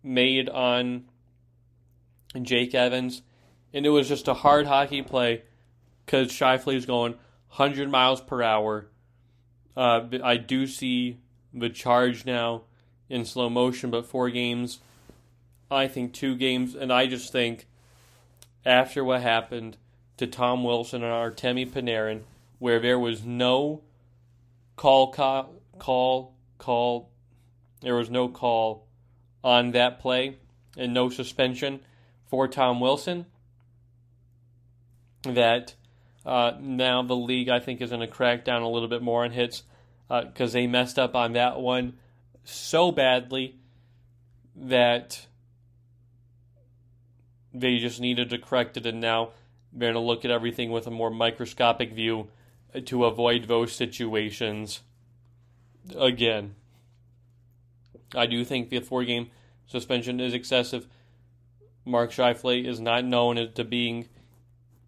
made 0.03 0.49
on 0.49 1.05
Jake 2.41 2.75
Evans. 2.75 3.21
And 3.73 3.85
it 3.85 3.89
was 3.89 4.07
just 4.07 4.27
a 4.27 4.33
hard 4.33 4.67
hockey 4.67 5.01
play 5.01 5.43
because 6.05 6.29
Scheifele 6.29 6.75
is 6.75 6.85
going 6.85 7.13
100 7.49 7.89
miles 7.89 8.21
per 8.21 8.43
hour. 8.43 8.87
Uh, 9.75 10.01
I 10.23 10.37
do 10.37 10.67
see 10.67 11.19
the 11.53 11.69
charge 11.69 12.25
now 12.25 12.63
in 13.09 13.25
slow 13.25 13.49
motion, 13.49 13.89
but 13.89 14.05
four 14.05 14.29
games. 14.29 14.79
I 15.69 15.87
think 15.87 16.13
two 16.13 16.35
games, 16.35 16.75
and 16.75 16.91
I 16.91 17.07
just 17.07 17.31
think 17.31 17.67
after 18.65 19.03
what 19.03 19.21
happened 19.21 19.77
to 20.17 20.27
Tom 20.27 20.63
Wilson 20.63 21.03
and 21.03 21.11
Artemi 21.11 21.69
Panarin, 21.69 22.21
where 22.59 22.79
there 22.79 22.99
was 22.99 23.23
no 23.23 23.81
call, 24.75 25.11
call, 25.11 25.55
call, 25.79 26.35
call 26.57 27.09
there 27.83 27.95
was 27.95 28.09
no 28.09 28.29
call 28.29 28.87
on 29.43 29.71
that 29.71 29.99
play 29.99 30.37
and 30.77 30.93
no 30.93 31.09
suspension 31.09 31.81
for 32.25 32.47
Tom 32.47 32.79
Wilson. 32.79 33.25
That 35.23 35.75
uh, 36.25 36.53
now 36.59 37.03
the 37.03 37.15
league, 37.15 37.49
I 37.49 37.59
think, 37.59 37.81
is 37.81 37.89
going 37.89 38.01
to 38.01 38.07
crack 38.07 38.45
down 38.45 38.61
a 38.61 38.69
little 38.69 38.87
bit 38.87 39.01
more 39.01 39.25
on 39.25 39.31
hits 39.31 39.63
because 40.07 40.51
uh, 40.51 40.53
they 40.53 40.67
messed 40.67 40.97
up 40.97 41.15
on 41.15 41.33
that 41.33 41.59
one 41.59 41.93
so 42.45 42.91
badly 42.91 43.57
that 44.55 45.27
they 47.53 47.77
just 47.77 47.99
needed 47.99 48.29
to 48.29 48.37
correct 48.37 48.77
it, 48.77 48.85
and 48.85 48.99
now 48.99 49.31
they're 49.71 49.91
going 49.91 50.01
to 50.01 50.07
look 50.07 50.25
at 50.25 50.31
everything 50.31 50.71
with 50.71 50.87
a 50.87 50.91
more 50.91 51.09
microscopic 51.09 51.93
view 51.93 52.27
to 52.85 53.05
avoid 53.05 53.47
those 53.47 53.71
situations 53.71 54.81
again. 55.95 56.55
I 58.15 58.25
do 58.25 58.43
think 58.45 58.69
the 58.69 58.79
four 58.79 59.03
game 59.03 59.29
suspension 59.67 60.19
is 60.19 60.33
excessive. 60.33 60.87
Mark 61.85 62.11
Scheifele 62.11 62.65
is 62.65 62.79
not 62.79 63.03
known 63.03 63.53
to 63.53 63.63
being 63.63 64.07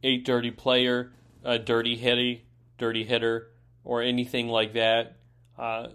a 0.03 0.17
dirty 0.17 0.51
player, 0.51 1.11
a 1.43 1.59
dirty 1.59 1.95
hitty, 1.95 2.45
dirty 2.77 3.03
hitter, 3.03 3.51
or 3.83 4.01
anything 4.01 4.47
like 4.47 4.73
that. 4.73 5.17
Uh, 5.57 5.87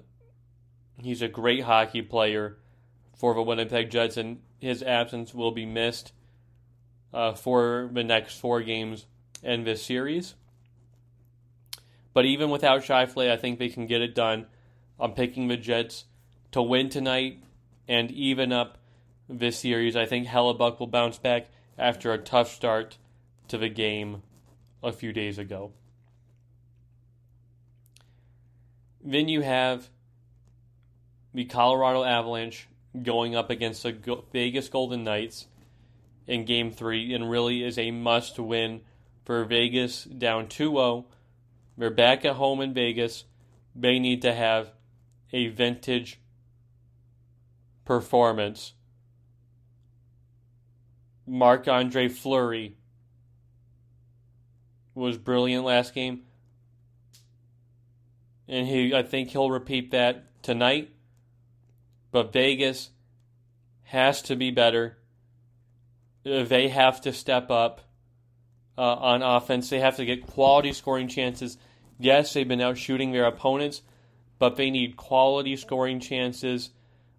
he's 0.98 1.22
a 1.22 1.28
great 1.28 1.62
hockey 1.62 2.02
player 2.02 2.58
for 3.16 3.34
the 3.34 3.42
Winnipeg 3.42 3.90
Jets, 3.90 4.16
and 4.16 4.40
his 4.58 4.82
absence 4.82 5.34
will 5.34 5.52
be 5.52 5.66
missed 5.66 6.12
uh, 7.12 7.32
for 7.32 7.90
the 7.92 8.04
next 8.04 8.38
four 8.38 8.62
games 8.62 9.06
in 9.42 9.64
this 9.64 9.82
series. 9.82 10.34
But 12.12 12.24
even 12.24 12.50
without 12.50 12.82
Scheifele, 12.82 13.30
I 13.30 13.36
think 13.36 13.58
they 13.58 13.68
can 13.68 13.86
get 13.86 14.02
it 14.02 14.14
done. 14.14 14.46
I'm 14.98 15.12
picking 15.12 15.48
the 15.48 15.56
Jets 15.56 16.04
to 16.52 16.62
win 16.62 16.88
tonight 16.88 17.42
and 17.88 18.10
even 18.10 18.52
up 18.52 18.78
this 19.28 19.58
series. 19.58 19.96
I 19.96 20.06
think 20.06 20.26
Hellebuyck 20.26 20.78
will 20.78 20.86
bounce 20.86 21.18
back 21.18 21.48
after 21.78 22.12
a 22.12 22.18
tough 22.18 22.52
start 22.52 22.98
to 23.48 23.58
the 23.58 23.68
game 23.68 24.22
a 24.82 24.92
few 24.92 25.12
days 25.12 25.38
ago. 25.38 25.72
Then 29.02 29.28
you 29.28 29.40
have 29.40 29.88
the 31.32 31.44
Colorado 31.44 32.04
Avalanche 32.04 32.68
going 33.02 33.34
up 33.34 33.50
against 33.50 33.82
the 33.82 34.22
Vegas 34.32 34.68
Golden 34.68 35.04
Knights. 35.04 35.46
In 36.30 36.44
game 36.44 36.70
three 36.70 37.12
and 37.12 37.28
really 37.28 37.64
is 37.64 37.76
a 37.76 37.90
must 37.90 38.38
win 38.38 38.82
for 39.24 39.44
Vegas 39.44 40.04
down 40.04 40.46
2 40.46 40.70
0. 40.70 41.06
They're 41.76 41.90
back 41.90 42.24
at 42.24 42.36
home 42.36 42.60
in 42.60 42.72
Vegas. 42.72 43.24
They 43.74 43.98
need 43.98 44.22
to 44.22 44.32
have 44.32 44.70
a 45.32 45.48
vintage 45.48 46.20
performance. 47.84 48.74
Marc 51.26 51.66
Andre 51.66 52.08
Fleury 52.08 52.76
was 54.94 55.18
brilliant 55.18 55.64
last 55.64 55.94
game. 55.94 56.22
And 58.46 58.68
he 58.68 58.94
I 58.94 59.02
think 59.02 59.30
he'll 59.30 59.50
repeat 59.50 59.90
that 59.90 60.42
tonight. 60.44 60.90
But 62.12 62.32
Vegas 62.32 62.90
has 63.82 64.22
to 64.22 64.36
be 64.36 64.52
better. 64.52 64.99
They 66.22 66.68
have 66.68 67.00
to 67.02 67.12
step 67.12 67.50
up 67.50 67.80
uh, 68.76 68.82
on 68.82 69.22
offense. 69.22 69.70
They 69.70 69.80
have 69.80 69.96
to 69.96 70.04
get 70.04 70.26
quality 70.26 70.72
scoring 70.72 71.08
chances. 71.08 71.56
Yes, 71.98 72.32
they've 72.32 72.48
been 72.48 72.60
out 72.60 72.78
shooting 72.78 73.12
their 73.12 73.26
opponents, 73.26 73.82
but 74.38 74.56
they 74.56 74.70
need 74.70 74.96
quality 74.96 75.56
scoring 75.56 76.00
chances. 76.00 76.70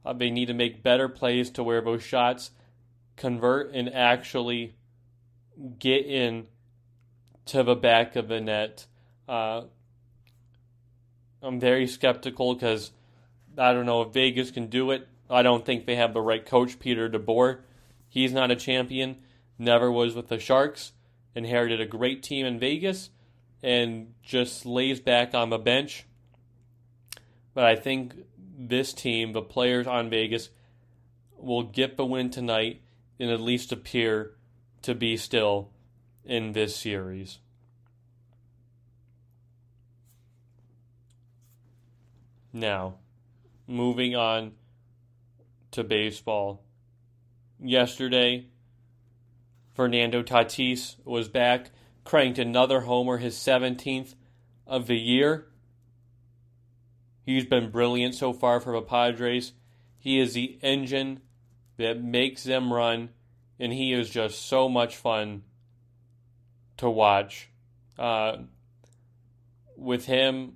Uh, 0.06 0.14
they 0.14 0.30
need 0.30 0.48
to 0.48 0.54
make 0.54 0.84
better 0.84 1.08
plays 1.08 1.50
to 1.52 1.64
where 1.64 1.82
those 1.82 2.04
shots 2.04 2.52
convert 3.16 3.74
and 3.74 3.94
actually 3.94 4.76
get 5.78 6.06
in 6.06 6.48
to 7.46 7.64
the 7.64 7.76
back 7.76 8.16
of 8.16 8.28
the 8.28 8.42
net. 8.42 8.86
Uh, 9.28 9.62
I'm 11.44 11.60
very 11.60 11.88
skeptical 11.88 12.56
because 12.56 12.92
I 13.58 13.74
don't 13.74 13.86
know 13.86 14.04
if 14.04 14.14
Vegas 14.14 14.52
can 14.52 14.68
do 14.68 14.92
it. 14.92 15.08
I 15.30 15.44
don't 15.44 15.66
think 15.66 15.86
they 15.86 15.96
have 15.96 16.14
the 16.14 16.22
right 16.22 16.46
coach, 16.46 16.80
Peter 16.80 17.10
DeBoer. 17.10 17.60
He's 18.12 18.34
not 18.34 18.52
a 18.52 18.58
champion, 18.58 19.20
never 19.58 19.90
was 19.90 20.16
with 20.16 20.28
the 20.28 20.38
Sharks. 20.38 20.92
Inherited 21.34 21.80
a 21.80 21.86
great 21.86 22.22
team 22.22 22.46
in 22.46 22.60
Vegas 22.60 23.10
and 23.64 24.14
just 24.22 24.66
lays 24.66 25.00
back 25.00 25.34
on 25.34 25.50
the 25.50 25.58
bench. 25.58 26.06
But 27.54 27.64
I 27.64 27.78
think 27.78 28.14
this 28.38 28.92
team, 28.92 29.32
the 29.32 29.42
players 29.42 29.88
on 29.88 30.10
Vegas, 30.10 30.50
will 31.38 31.64
get 31.64 31.96
the 31.96 32.06
win 32.06 32.30
tonight 32.30 32.82
and 33.18 33.30
at 33.30 33.40
least 33.40 33.72
appear 33.72 34.34
to 34.82 34.94
be 34.94 35.16
still 35.16 35.70
in 36.26 36.52
this 36.52 36.76
series. 36.76 37.40
Now, 42.52 42.96
moving 43.68 44.18
on 44.18 44.52
to 45.72 45.86
baseball. 45.86 46.66
Yesterday, 47.64 48.48
Fernando 49.76 50.24
Tatis 50.24 50.96
was 51.06 51.30
back, 51.30 51.70
cranked 52.04 52.40
another 52.40 52.82
homer, 52.82 53.18
his 53.18 53.36
17th 53.36 54.16
of 54.66 54.88
the 54.88 54.98
year. 54.98 55.48
He's 57.24 57.46
been 57.46 57.70
brilliant 57.70 58.16
so 58.16 58.34
far 58.34 58.60
for 58.60 58.74
the 58.74 58.82
Padres. 58.82 59.54
He 60.00 60.20
is 60.20 60.34
the 60.34 60.58
engine 60.64 61.22
that 61.78 62.02
makes 62.02 62.44
them 62.44 62.74
run, 62.74 63.10
and 63.60 63.72
he 63.72 63.94
is 63.94 64.10
just 64.10 64.44
so 64.44 64.68
much 64.68 64.98
fun 64.98 65.44
to 66.78 66.90
watch. 66.90 67.50
Uh, 67.98 68.38
with 69.78 70.06
him, 70.06 70.54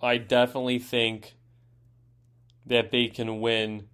I 0.00 0.18
definitely 0.18 0.78
think 0.78 1.34
that 2.64 2.92
they 2.92 3.08
can 3.08 3.40
win 3.40 3.88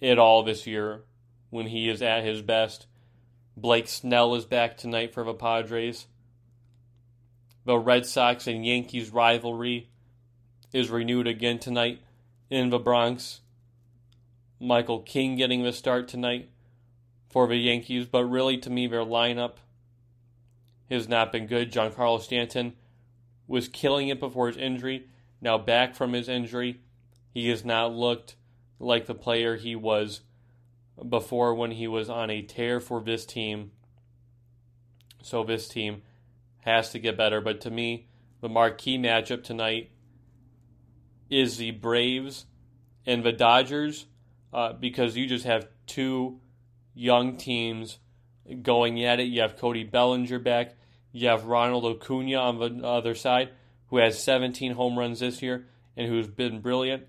it 0.00 0.18
all 0.18 0.42
this 0.42 0.66
year 0.66 1.02
when 1.50 1.66
he 1.66 1.88
is 1.88 2.02
at 2.02 2.24
his 2.24 2.42
best. 2.42 2.86
Blake 3.56 3.88
Snell 3.88 4.34
is 4.34 4.44
back 4.44 4.76
tonight 4.76 5.12
for 5.12 5.24
the 5.24 5.34
Padres. 5.34 6.06
The 7.64 7.78
Red 7.78 8.06
Sox 8.06 8.46
and 8.46 8.64
Yankees 8.64 9.10
rivalry 9.10 9.88
is 10.72 10.90
renewed 10.90 11.26
again 11.26 11.58
tonight 11.58 12.00
in 12.50 12.70
the 12.70 12.78
Bronx. 12.78 13.40
Michael 14.60 15.00
King 15.00 15.36
getting 15.36 15.62
the 15.62 15.72
start 15.72 16.08
tonight 16.08 16.48
for 17.28 17.46
the 17.46 17.56
Yankees, 17.56 18.06
but 18.06 18.24
really 18.24 18.58
to 18.58 18.70
me 18.70 18.86
their 18.86 19.04
lineup 19.04 19.56
has 20.90 21.08
not 21.08 21.32
been 21.32 21.46
good. 21.46 21.70
Giancarlo 21.70 22.20
Stanton 22.20 22.74
was 23.46 23.68
killing 23.68 24.08
it 24.08 24.20
before 24.20 24.48
his 24.48 24.56
injury. 24.56 25.06
Now 25.40 25.58
back 25.58 25.94
from 25.94 26.12
his 26.12 26.28
injury, 26.28 26.80
he 27.32 27.48
has 27.48 27.64
not 27.64 27.92
looked 27.92 28.34
like 28.78 29.06
the 29.06 29.14
player 29.14 29.56
he 29.56 29.74
was 29.74 30.20
before 31.08 31.54
when 31.54 31.72
he 31.72 31.86
was 31.86 32.08
on 32.08 32.30
a 32.30 32.42
tear 32.42 32.80
for 32.80 33.00
this 33.00 33.24
team. 33.24 33.70
So 35.22 35.44
this 35.44 35.68
team 35.68 36.02
has 36.60 36.90
to 36.90 36.98
get 36.98 37.16
better. 37.16 37.40
But 37.40 37.60
to 37.62 37.70
me, 37.70 38.08
the 38.40 38.48
marquee 38.48 38.98
matchup 38.98 39.42
tonight 39.42 39.90
is 41.30 41.56
the 41.56 41.72
Braves 41.72 42.46
and 43.06 43.24
the 43.24 43.32
Dodgers 43.32 44.06
uh, 44.52 44.72
because 44.74 45.16
you 45.16 45.26
just 45.26 45.44
have 45.44 45.68
two 45.86 46.40
young 46.94 47.36
teams 47.36 47.98
going 48.62 49.04
at 49.04 49.20
it. 49.20 49.24
You 49.24 49.42
have 49.42 49.56
Cody 49.56 49.84
Bellinger 49.84 50.38
back. 50.38 50.76
You 51.12 51.28
have 51.28 51.44
Ronald 51.44 51.84
Acuna 51.84 52.36
on 52.36 52.58
the 52.58 52.86
other 52.86 53.14
side, 53.14 53.50
who 53.88 53.98
has 53.98 54.22
17 54.22 54.72
home 54.72 54.98
runs 54.98 55.20
this 55.20 55.42
year 55.42 55.66
and 55.96 56.08
who's 56.08 56.28
been 56.28 56.60
brilliant. 56.60 57.04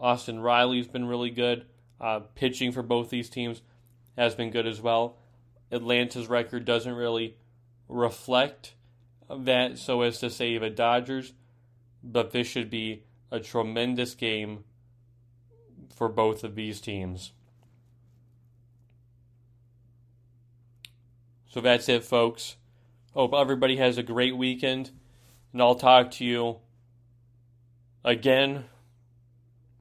Austin 0.00 0.40
Riley's 0.40 0.88
been 0.88 1.06
really 1.06 1.30
good. 1.30 1.66
Uh, 2.00 2.20
pitching 2.34 2.72
for 2.72 2.82
both 2.82 3.10
these 3.10 3.28
teams 3.28 3.60
has 4.16 4.34
been 4.34 4.50
good 4.50 4.66
as 4.66 4.80
well. 4.80 5.16
Atlanta's 5.70 6.28
record 6.28 6.64
doesn't 6.64 6.94
really 6.94 7.36
reflect 7.88 8.74
that, 9.28 9.78
so 9.78 10.02
as 10.02 10.18
to 10.20 10.30
say 10.30 10.56
the 10.58 10.70
Dodgers, 10.70 11.32
but 12.02 12.30
this 12.30 12.46
should 12.46 12.70
be 12.70 13.04
a 13.30 13.40
tremendous 13.40 14.14
game 14.14 14.64
for 15.94 16.08
both 16.08 16.44
of 16.44 16.54
these 16.54 16.80
teams. 16.80 17.32
So 21.50 21.60
that's 21.60 21.88
it, 21.88 22.04
folks. 22.04 22.56
Hope 23.14 23.34
everybody 23.34 23.76
has 23.76 23.98
a 23.98 24.02
great 24.02 24.36
weekend, 24.36 24.90
and 25.52 25.60
I'll 25.60 25.74
talk 25.74 26.10
to 26.12 26.24
you 26.24 26.58
again. 28.04 28.64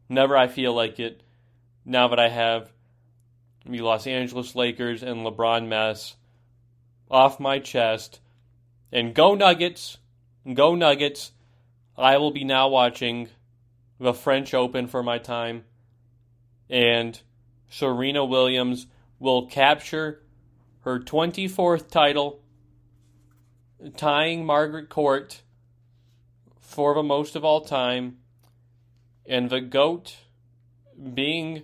Never 0.10 0.38
I 0.38 0.47
feel 0.47 0.74
like 0.74 0.99
it 0.99 1.22
now 1.86 2.08
that 2.10 2.20
I 2.20 2.30
have 2.30 2.72
the 3.66 3.82
Los 3.82 4.08
Angeles 4.08 4.55
Lakers 4.55 5.03
and 5.03 5.26
LeBron 5.26 5.68
mess 5.68 6.16
off 7.10 7.39
my 7.39 7.60
chest. 7.60 8.20
And 8.91 9.14
go 9.14 9.36
Nuggets! 9.36 9.97
Go 10.53 10.76
Nuggets! 10.76 11.32
I 11.97 12.18
will 12.18 12.32
be 12.32 12.43
now 12.43 12.70
watching 12.70 13.30
the 13.99 14.14
French 14.14 14.53
Open 14.53 14.88
for 14.88 15.03
my 15.03 15.18
time. 15.18 15.66
And 16.70 17.20
Serena 17.70 18.24
Williams 18.24 18.88
will 19.20 19.47
capture 19.47 20.22
her 20.82 20.99
24th 20.99 21.89
title, 21.89 22.41
tying 23.97 24.45
Margaret 24.45 24.89
Court 24.89 25.41
for 26.60 26.93
the 26.93 27.03
most 27.03 27.36
of 27.36 27.43
all 27.43 27.62
time. 27.62 28.18
And 29.28 29.49
the 29.49 29.59
GOAT 29.59 30.15
being 31.13 31.63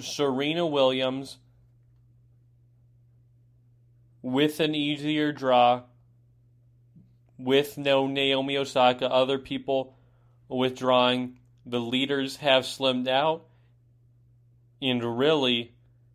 Serena 0.00 0.66
Williams 0.66 1.38
with 4.22 4.60
an 4.60 4.74
easier 4.74 5.32
draw, 5.32 5.82
with 7.38 7.78
no 7.78 8.06
Naomi 8.06 8.56
Osaka, 8.56 9.10
other 9.10 9.38
people 9.38 9.96
withdrawing. 10.48 11.38
The 11.64 11.80
leaders 11.80 12.36
have 12.36 12.64
slimmed 12.64 13.08
out, 13.08 13.44
and 14.80 15.18
really, 15.18 15.74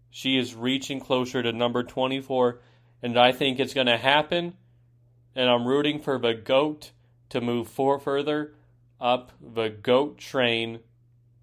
she 0.09 0.37
is 0.37 0.55
reaching 0.55 0.99
closer 0.99 1.41
to 1.43 1.51
number 1.53 1.83
24, 1.83 2.59
and 3.01 3.17
I 3.17 3.31
think 3.31 3.59
it's 3.59 3.73
going 3.73 3.87
to 3.87 3.97
happen. 3.97 4.55
And 5.35 5.49
I'm 5.49 5.65
rooting 5.65 5.99
for 5.99 6.19
the 6.19 6.33
GOAT 6.33 6.91
to 7.29 7.41
move 7.41 7.67
further 7.67 8.53
up 9.03 9.33
the 9.41 9.69
GOAT 9.69 10.17
train 10.17 10.79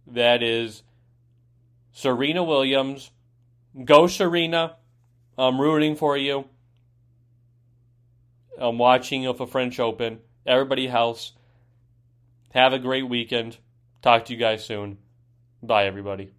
that 0.06 0.42
is 0.42 0.82
Serena 1.92 2.42
Williams. 2.42 3.10
Go, 3.84 4.06
Serena. 4.06 4.76
I'm 5.36 5.60
rooting 5.60 5.94
for 5.94 6.16
you. 6.16 6.46
I'm 8.58 8.78
watching 8.78 9.26
of 9.26 9.40
a 9.40 9.46
French 9.46 9.78
Open. 9.78 10.20
Everybody 10.46 10.88
else, 10.88 11.32
have 12.52 12.72
a 12.72 12.78
great 12.78 13.08
weekend. 13.08 13.58
Talk 14.02 14.24
to 14.24 14.32
you 14.32 14.38
guys 14.38 14.64
soon. 14.64 14.98
Bye, 15.62 15.84
everybody. 15.84 16.32